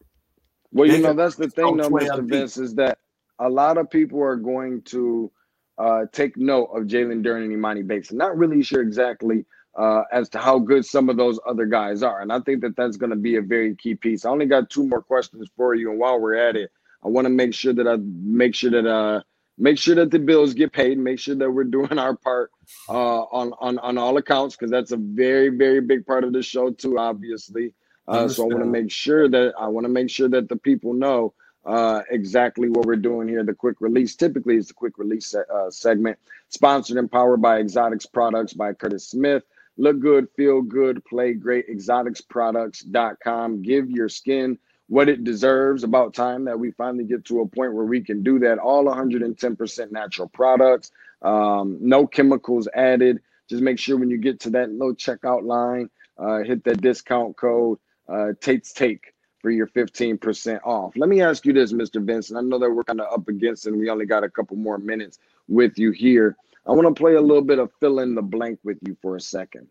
[0.73, 2.19] Well, you know that's the thing, though, Mr.
[2.19, 2.29] Deep.
[2.31, 2.97] Vince, is that
[3.39, 5.31] a lot of people are going to
[5.77, 8.11] uh, take note of Jalen Duren and Emoni Bates.
[8.11, 9.45] I'm not really sure exactly
[9.77, 12.21] uh, as to how good some of those other guys are.
[12.21, 14.25] And I think that that's going to be a very key piece.
[14.25, 15.91] I only got two more questions for you.
[15.91, 16.71] And while we're at it,
[17.03, 19.21] I want to make sure that I make sure that uh
[19.57, 22.51] make sure that the bills get paid, make sure that we're doing our part
[22.89, 26.41] uh, on on on all accounts because that's a very very big part of the
[26.41, 26.97] show too.
[26.97, 27.73] Obviously,
[28.07, 30.57] uh, so I want to make sure that I want to make sure that the
[30.57, 31.33] people know
[31.65, 33.43] uh, exactly what we're doing here.
[33.43, 36.17] The quick release typically is the quick release uh, segment,
[36.49, 39.43] sponsored and powered by Exotics Products by Curtis Smith.
[39.77, 41.67] Look good, feel good, play great.
[41.69, 43.61] Exoticsproducts.com.
[43.61, 45.83] Give your skin what it deserves.
[45.83, 48.57] About time that we finally get to a point where we can do that.
[48.57, 53.21] All 110% natural products, um, no chemicals added.
[53.49, 57.35] Just make sure when you get to that low checkout line, uh, hit that discount
[57.35, 59.14] code, uh, Tate's Take
[59.45, 60.93] for your 15% off.
[60.95, 62.03] Let me ask you this, Mr.
[62.03, 62.39] Vincent.
[62.39, 64.79] I know that we're kind of up against and we only got a couple more
[64.79, 66.35] minutes with you here.
[66.65, 69.17] I want to play a little bit of fill in the blank with you for
[69.17, 69.67] a second.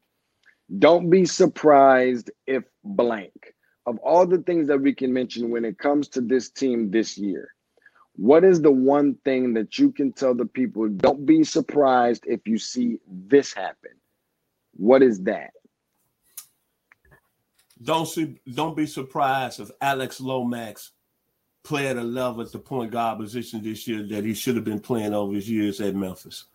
[0.79, 3.53] Don't be surprised if blank.
[3.87, 7.19] Of all the things that we can mention when it comes to this team this
[7.19, 7.49] year,
[8.15, 10.89] what is the one thing that you can tell the people?
[10.89, 13.91] Don't be surprised if you see this happen.
[14.77, 15.51] What is that?
[17.85, 20.93] Don't see, don't be surprised if Alex Lomax
[21.63, 24.81] played a level at the point guard position this year that he should have been
[24.81, 26.47] playing over his years at Memphis.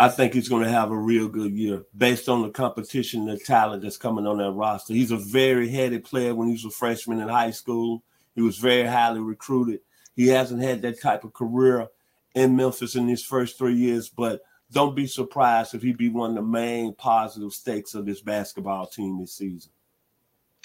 [0.00, 3.38] I think he's going to have a real good year based on the competition, and
[3.38, 4.94] the talent that's coming on that roster.
[4.94, 8.02] He's a very headed player when he was a freshman in high school.
[8.34, 9.80] He was very highly recruited.
[10.16, 11.86] He hasn't had that type of career
[12.34, 14.40] in Memphis in his first three years, but
[14.72, 18.86] don't be surprised if he be one of the main positive stakes of this basketball
[18.86, 19.70] team this season.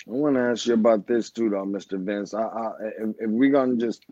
[0.07, 2.01] I want to ask you about this too, though, Mr.
[2.01, 2.33] Vince.
[2.33, 4.05] I, I, if, if we're gonna just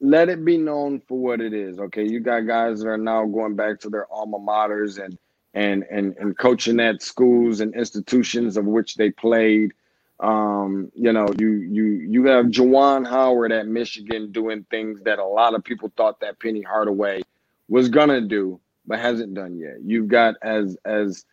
[0.00, 2.06] let it be known for what it is, okay?
[2.06, 5.18] You got guys that are now going back to their alma maters and
[5.54, 9.72] and and and coaching at schools and institutions of which they played.
[10.20, 15.24] Um, you know, you you you have Juwan Howard at Michigan doing things that a
[15.24, 17.22] lot of people thought that Penny Hardaway
[17.68, 19.78] was gonna do, but hasn't done yet.
[19.82, 21.24] You've got as as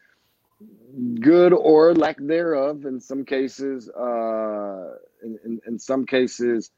[1.21, 6.71] good or lack thereof in some cases uh in, in, in some cases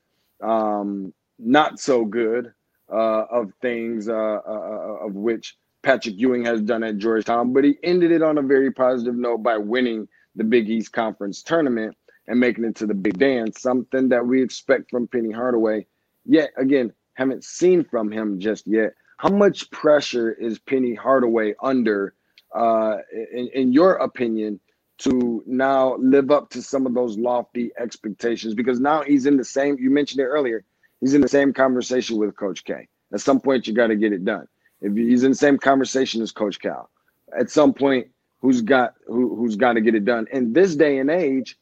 [0.43, 2.53] um not so good
[2.93, 7.63] uh of things uh, uh, uh, of which Patrick Ewing has done at Georgetown but
[7.63, 11.95] he ended it on a very positive note by winning the Big East Conference tournament
[12.27, 15.85] and making it to the Big Dance something that we expect from Penny Hardaway.
[16.25, 18.93] Yet again haven't seen from him just yet.
[19.17, 22.13] How much pressure is Penny Hardaway under
[22.56, 24.60] uh, in, in your opinion,
[25.00, 28.54] to now live up to some of those lofty expectations?
[28.54, 30.64] Because now he's in the same, you mentioned it earlier,
[31.00, 32.88] he's in the same conversation with Coach K.
[33.14, 34.47] At some point, you got to get it done.
[34.82, 36.89] If he's in the same conversation as Coach Cal,
[37.38, 38.08] at some point,
[38.41, 40.28] who's got who, who's got to get it done?
[40.32, 41.58] In this day and age,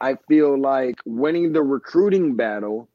[0.00, 2.88] I feel like winning the recruiting battle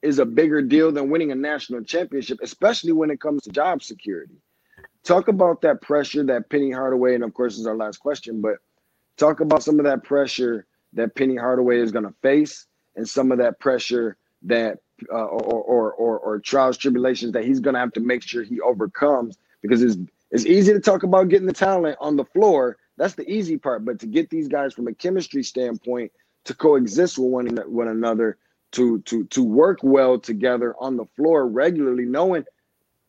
[0.00, 3.82] is a bigger deal than winning a national championship, especially when it comes to job
[3.82, 4.36] security
[5.04, 8.56] talk about that pressure that Penny Hardaway, and of course, is our last question, but
[9.16, 13.32] talk about some of that pressure that Penny Hardaway is going to face and some
[13.32, 14.78] of that pressure that
[15.10, 18.42] uh, or, or, or or trials tribulations that he's going to have to make sure
[18.42, 19.96] he overcomes because it's
[20.30, 22.76] it's easy to talk about getting the talent on the floor.
[22.96, 26.12] That's the easy part but to get these guys from a chemistry standpoint
[26.44, 28.36] to coexist with one, one another
[28.72, 32.44] to to to work well together on the floor regularly knowing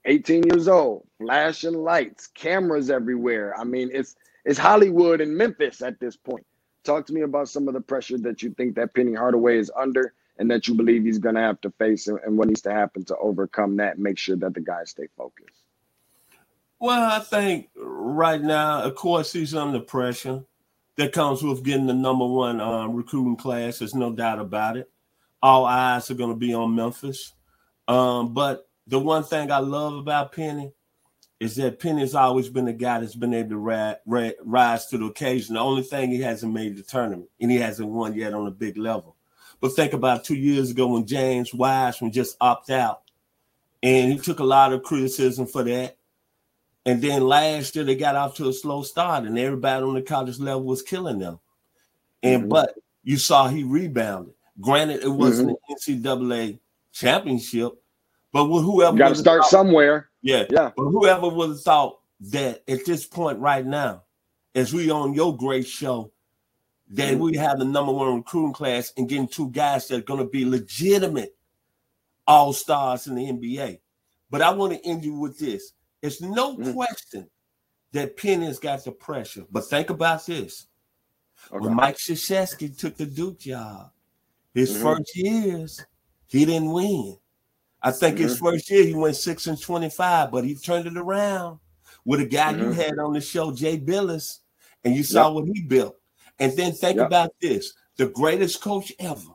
[0.06, 6.00] 18 years old flashing lights cameras everywhere i mean it's it's hollywood and memphis at
[6.00, 6.46] this point
[6.84, 9.72] talk to me about some of the pressure that you think that penny hardaway is
[9.76, 12.62] under and that you believe he's going to have to face and, and what needs
[12.62, 15.62] to happen to overcome that make sure that the guys stay focused?
[16.80, 20.44] Well, I think right now, of course, he's under pressure
[20.98, 23.80] that comes with getting the number one um, recruiting class.
[23.80, 24.90] There's no doubt about it.
[25.42, 27.34] All eyes are going to be on Memphis.
[27.88, 30.72] Um, but the one thing I love about Penny
[31.40, 34.98] is that Penny's always been a guy that's been able to ri- ri- rise to
[34.98, 35.56] the occasion.
[35.56, 38.52] The only thing he hasn't made the tournament, and he hasn't won yet on a
[38.52, 39.18] big level.
[39.60, 43.02] But think about two years ago when James Wiseman just opted out,
[43.82, 45.98] and he took a lot of criticism for that.
[46.86, 50.02] And then last year they got off to a slow start, and everybody on the
[50.02, 51.40] college level was killing them.
[52.22, 52.50] And mm-hmm.
[52.50, 54.34] but you saw he rebounded.
[54.62, 55.92] Granted, it wasn't mm-hmm.
[55.92, 56.60] an NCAA
[56.94, 57.83] championship,
[58.34, 60.10] but whoever got to start thought, somewhere.
[60.24, 60.72] Yeah, yeah.
[60.76, 62.00] But whoever would have thought
[62.32, 64.04] that at this point right now,
[64.56, 66.12] as we on your great show,
[66.90, 70.20] that we have the number one recruiting class and getting two guys that are going
[70.20, 71.36] to be legitimate
[72.28, 73.80] all stars in the NBA.
[74.30, 75.74] But I want to end you with this.
[76.02, 76.74] It's no mm-hmm.
[76.74, 77.30] question
[77.92, 79.46] that Penn has got the pressure.
[79.52, 80.68] But think about this.
[81.52, 81.66] Okay.
[81.66, 83.92] When Mike Krzyzewski took the Duke job,
[84.54, 84.84] his mm-hmm.
[84.84, 85.86] first years,
[86.28, 87.18] he didn't win.
[87.84, 88.24] I think mm-hmm.
[88.24, 91.60] his first year he went six and 25, but he turned it around
[92.06, 92.72] with a guy you mm-hmm.
[92.72, 94.40] had on the show, Jay Bilas,
[94.84, 95.34] and you saw yep.
[95.36, 95.98] what he built.
[96.40, 97.08] And then think yep.
[97.08, 99.32] about this the greatest coach ever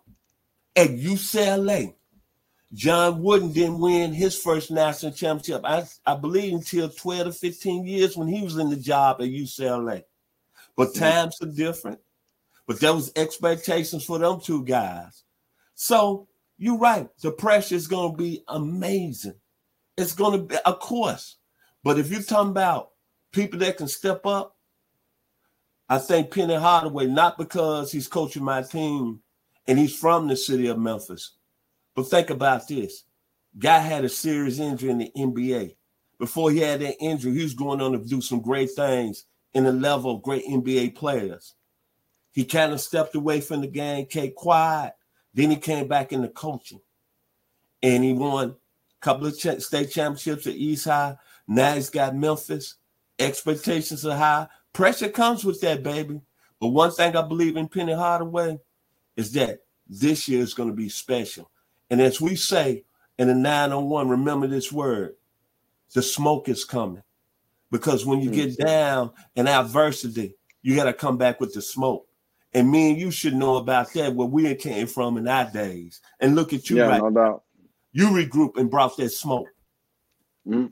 [0.75, 1.95] at UCLA.
[2.75, 7.87] John Wooden didn't win his first national championship, I, I believe, until 12 to 15
[7.87, 10.03] years when he was in the job at UCLA.
[10.77, 11.01] But mm-hmm.
[11.01, 11.99] times are different.
[12.67, 15.25] But there was expectations for them two guys.
[15.75, 16.28] So
[16.59, 17.09] you're right.
[17.23, 19.37] The pressure is going to be amazing.
[19.97, 21.37] It's going to be, of course.
[21.85, 22.91] But if you're talking about
[23.33, 24.57] people that can step up,
[25.89, 29.21] I think Penny Hardaway, not because he's coaching my team
[29.67, 31.37] and he's from the city of Memphis,
[31.95, 33.05] but think about this.
[33.59, 35.77] Guy had a serious injury in the NBA.
[36.19, 39.65] Before he had that injury, he was going on to do some great things in
[39.65, 41.55] the level of great NBA players.
[42.33, 44.93] He kind of stepped away from the game, kept quiet.
[45.35, 46.81] Then he came back into coaching.
[47.83, 48.55] And he won a
[49.01, 51.17] couple of state championships at East High.
[51.47, 52.77] Now he's got Memphis.
[53.19, 54.49] Expectations are high.
[54.73, 56.21] Pressure comes with that, baby.
[56.61, 58.59] But one thing I believe in Penny Hardaway
[59.17, 61.51] is that this year is going to be special.
[61.91, 62.85] And as we say
[63.19, 65.15] in the 901, remember this word
[65.95, 67.03] the smoke is coming.
[67.71, 68.67] Because when you get mm-hmm.
[68.67, 72.08] down in adversity, you got to come back with the smoke.
[72.55, 76.01] And me and you should know about that, where we came from in our days.
[76.21, 77.43] And look at you yeah, right no doubt.
[77.93, 79.49] You regroup and brought that smoke.
[80.47, 80.67] Mm-hmm.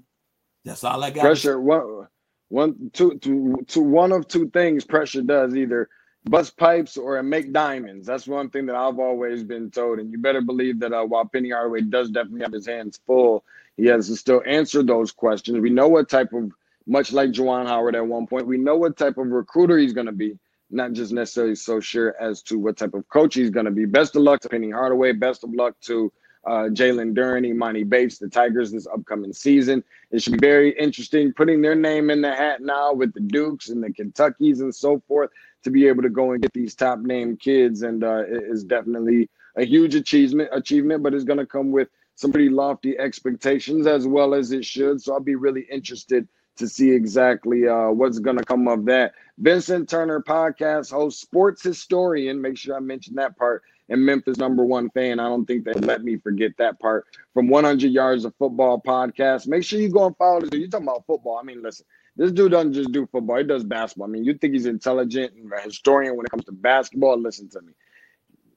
[0.65, 1.23] That's all I got.
[1.23, 1.61] Pressure.
[1.61, 2.09] What
[2.49, 5.89] one, two, two, two, one of two things pressure does either
[6.25, 8.07] bust pipes or make diamonds.
[8.07, 9.99] That's one thing that I've always been told.
[9.99, 13.45] And you better believe that uh, while Penny Hardaway does definitely have his hands full,
[13.77, 15.59] he has to still answer those questions.
[15.59, 16.53] We know what type of,
[16.87, 20.07] much like Juwan Howard at one point, we know what type of recruiter he's going
[20.07, 20.39] to be.
[20.71, 23.85] Not just necessarily so sure as to what type of coach he's going to be.
[23.85, 25.13] Best of luck to Penny Hardaway.
[25.13, 26.13] Best of luck to
[26.47, 29.83] uh, Jalen Duren, Emoni Bates, the Tigers this upcoming season.
[30.11, 33.69] It should be very interesting putting their name in the hat now with the Dukes
[33.69, 35.31] and the Kentuckies and so forth
[35.65, 37.83] to be able to go and get these top name kids.
[37.83, 41.89] And uh, it is definitely a huge achievement, achievement, but it's going to come with
[42.15, 45.03] some pretty lofty expectations as well as it should.
[45.03, 49.13] So I'll be really interested to see exactly uh, what's going to come of that.
[49.39, 52.41] Vincent Turner, podcast host, sports historian.
[52.41, 55.21] Make sure I mention that part and Memphis number one fan.
[55.21, 59.47] I don't think they let me forget that part from 100 Yards of Football podcast.
[59.47, 60.51] Make sure you go and follow this.
[60.53, 61.39] You're talking about football.
[61.39, 61.87] I mean, listen,
[62.17, 64.09] this dude doesn't just do football, he does basketball.
[64.09, 67.19] I mean, you think he's intelligent and a historian when it comes to basketball?
[67.19, 67.73] Listen to me.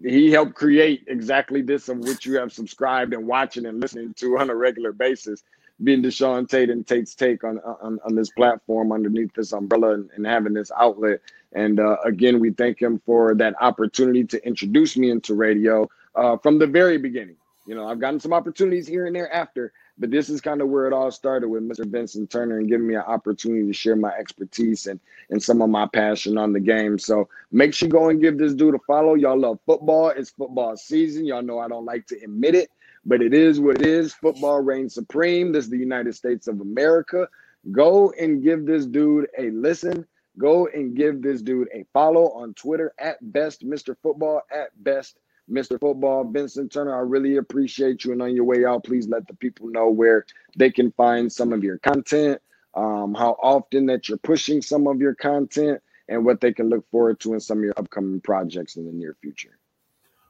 [0.01, 4.39] He helped create exactly this of which you have subscribed and watching and listening to
[4.39, 5.43] on a regular basis
[5.84, 10.09] being Deshaun Tate and Tate's take on on, on this platform underneath this umbrella and,
[10.15, 11.19] and having this outlet.
[11.53, 16.38] And uh, again, we thank him for that opportunity to introduce me into radio uh,
[16.38, 17.38] from the very beginning.
[17.65, 20.69] You know, I've gotten some opportunities here and there after, But this is kind of
[20.69, 21.86] where it all started with Mr.
[21.86, 24.99] Vincent Turner and giving me an opportunity to share my expertise and,
[25.30, 26.97] and some of my passion on the game.
[26.97, 29.13] So make sure you go and give this dude a follow.
[29.13, 30.09] Y'all love football.
[30.09, 31.25] It's football season.
[31.25, 32.69] Y'all know I don't like to admit it,
[33.10, 34.14] but it is what it is.
[34.14, 35.51] Football reigns supreme.
[35.51, 37.28] This is the United States of America.
[37.72, 40.05] Go and give this dude a listen.
[40.38, 43.95] Go and give this dude a follow on Twitter at best Mr.
[44.03, 45.18] Football at best
[45.51, 45.80] Mr.
[45.80, 48.12] Football, Vincent Turner, I really appreciate you.
[48.12, 51.51] And on your way out, please let the people know where they can find some
[51.51, 52.39] of your content,
[52.76, 56.88] um, how often that you're pushing some of your content, and what they can look
[56.91, 59.57] forward to in some of your upcoming projects in the near future.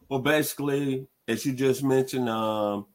[0.10, 2.88] Well, basically, as you just mentioned, um,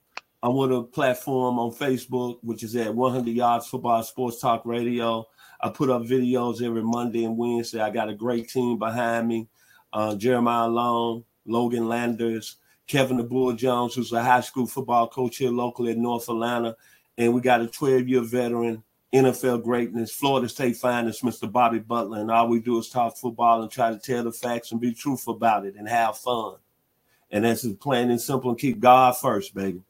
[0.43, 5.25] I'm with a platform on Facebook, which is at 100 Yards Football Sports Talk Radio.
[5.61, 7.81] I put up videos every Monday and Wednesday.
[7.81, 9.47] I got a great team behind me.
[9.93, 12.57] Uh, Jeremiah Long, Logan Landers,
[12.89, 16.77] Kevin the Bull Jones, who's a high school football coach here locally in North Atlanta.
[17.17, 18.83] And we got a 12 year veteran,
[19.13, 21.51] NFL greatness, Florida State finest, Mr.
[21.51, 22.19] Bobby Butler.
[22.19, 24.93] And all we do is talk football and try to tell the facts and be
[24.93, 26.57] truthful about it and have fun.
[27.35, 29.83] And that's just plain and simple and keep God first, baby.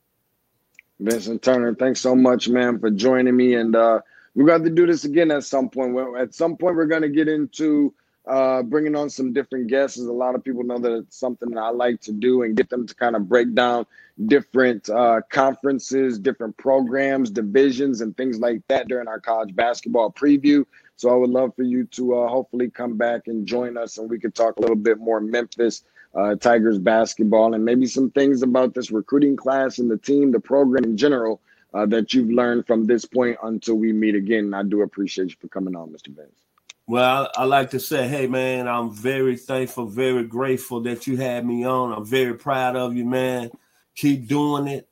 [0.99, 3.57] Vincent Turner, thanks so much, man, for joining me.
[3.57, 4.01] And uh,
[4.35, 5.95] we're going to do this again at some point.
[6.19, 7.93] At some point, we're going to get into
[8.27, 9.99] uh, bringing on some different guests.
[9.99, 12.57] As A lot of people know that it's something that I like to do and
[12.57, 13.85] get them to kind of break down
[14.25, 20.65] different uh, conferences, different programs, divisions, and things like that during our college basketball preview.
[20.97, 24.09] So I would love for you to uh, hopefully come back and join us, and
[24.09, 25.83] we could talk a little bit more Memphis
[26.15, 30.41] uh, Tigers basketball and maybe some things about this recruiting class and the team, the
[30.41, 31.41] program in general.
[31.73, 34.55] Uh, that you've learned from this point until we meet again.
[34.55, 36.15] I do appreciate you for coming on, Mr.
[36.15, 36.45] Benz.
[36.87, 41.17] Well, I, I, like to say, hey man, I'm very thankful, very grateful that you
[41.17, 41.93] had me on.
[41.93, 43.51] I'm very proud of you, man.
[43.97, 44.89] Keep doing it,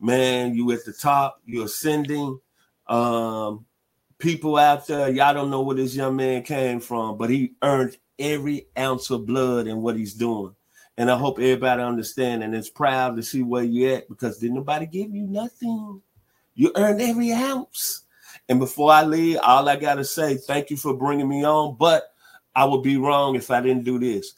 [0.00, 0.54] man.
[0.54, 2.38] You at the top, you're ascending.
[2.86, 3.66] Um,
[4.18, 7.96] people out there, y'all don't know where this young man came from, but he earned
[8.18, 10.54] every ounce of blood in what he's doing.
[10.98, 14.52] And I hope everybody understand and is proud to see where you at because did
[14.52, 16.02] nobody give you nothing.
[16.54, 18.04] You earned every ounce.
[18.48, 21.76] And before I leave, all I got to say, thank you for bringing me on.
[21.76, 22.12] But
[22.54, 24.34] I would be wrong if I didn't do this.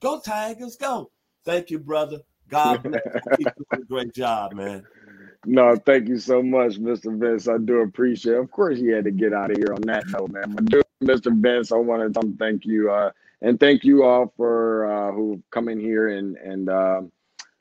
[0.00, 1.10] Go Tigers, go.
[1.44, 2.18] Thank you, brother.
[2.48, 3.00] God bless
[3.38, 3.44] you.
[3.44, 4.84] Keep doing a great job, man.
[5.44, 7.18] No, thank you so much, Mr.
[7.18, 7.48] Vince.
[7.48, 8.38] I do appreciate it.
[8.40, 10.52] Of course, you had to get out of here on that note, man.
[10.54, 11.36] But dude, Mr.
[11.36, 12.90] Vince, I want to thank you.
[12.90, 13.10] Uh,
[13.42, 17.02] and thank you all for uh, who come in here and and uh,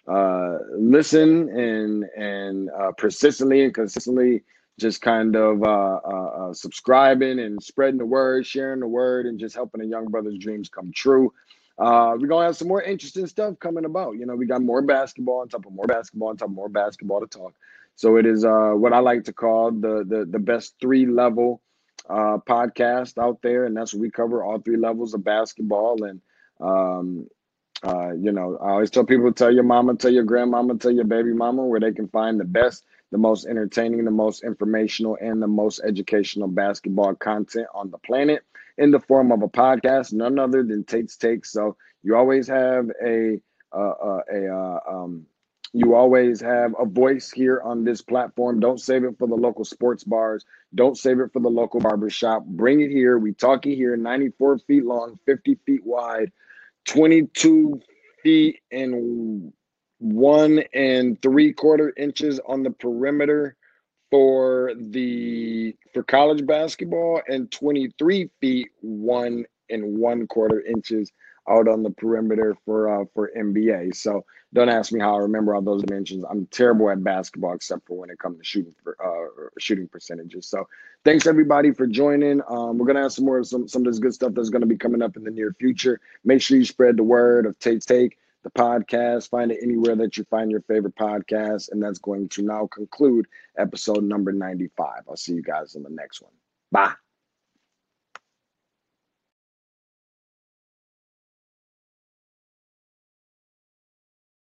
[0.08, 4.44] uh, listen and and uh, persistently and consistently
[4.80, 9.56] just kind of uh, uh, subscribing and spreading the word, sharing the word, and just
[9.56, 11.34] helping a young brother's dreams come true.
[11.78, 14.18] Uh, we're gonna have some more interesting stuff coming about.
[14.18, 16.70] You know, we got more basketball on top of more basketball on top of more
[16.70, 17.54] basketball to talk.
[17.96, 21.62] So it is uh, what I like to call the the the best three level
[22.10, 26.04] uh, podcast out there, and that's what we cover all three levels of basketball.
[26.04, 26.22] And
[26.62, 27.28] um,
[27.84, 31.06] uh, you know, I always tell people tell your mama, tell your grandmama, tell your
[31.06, 35.42] baby mama where they can find the best, the most entertaining, the most informational, and
[35.42, 38.44] the most educational basketball content on the planet
[38.78, 41.52] in the form of a podcast, none other than Tate's Takes.
[41.52, 43.40] So you always have a
[43.76, 45.26] uh, uh, a uh, um,
[45.74, 48.62] you always have a voice here on this platform.
[48.62, 50.46] Don't save it for the local sports bars.
[50.74, 52.46] Don't save it for the local barbershop.
[52.46, 53.18] Bring it here.
[53.18, 56.32] We talk it here 94 feet long, 50 feet wide,
[56.86, 57.82] 22
[58.24, 59.52] feet and
[60.00, 63.58] one and three quarter inches on the perimeter
[64.16, 71.12] for the for college basketball and 23 feet one and one quarter inches
[71.50, 73.94] out on the perimeter for uh, for NBA.
[73.94, 76.24] So don't ask me how I remember all those dimensions.
[76.30, 80.48] I'm terrible at basketball except for when it comes to shooting for uh, shooting percentages.
[80.48, 80.66] So
[81.04, 82.42] thanks everybody for joining.
[82.48, 84.78] Um, we're gonna have some more some some of this good stuff that's gonna be
[84.78, 86.00] coming up in the near future.
[86.24, 89.30] Make sure you spread the word of Tate's Take, the podcast.
[89.30, 93.26] Find it anywhere that you find your favorite podcast, and that's going to now conclude
[93.58, 95.02] episode number 95.
[95.10, 96.32] I'll see you guys in the next one.
[96.72, 96.94] Bye.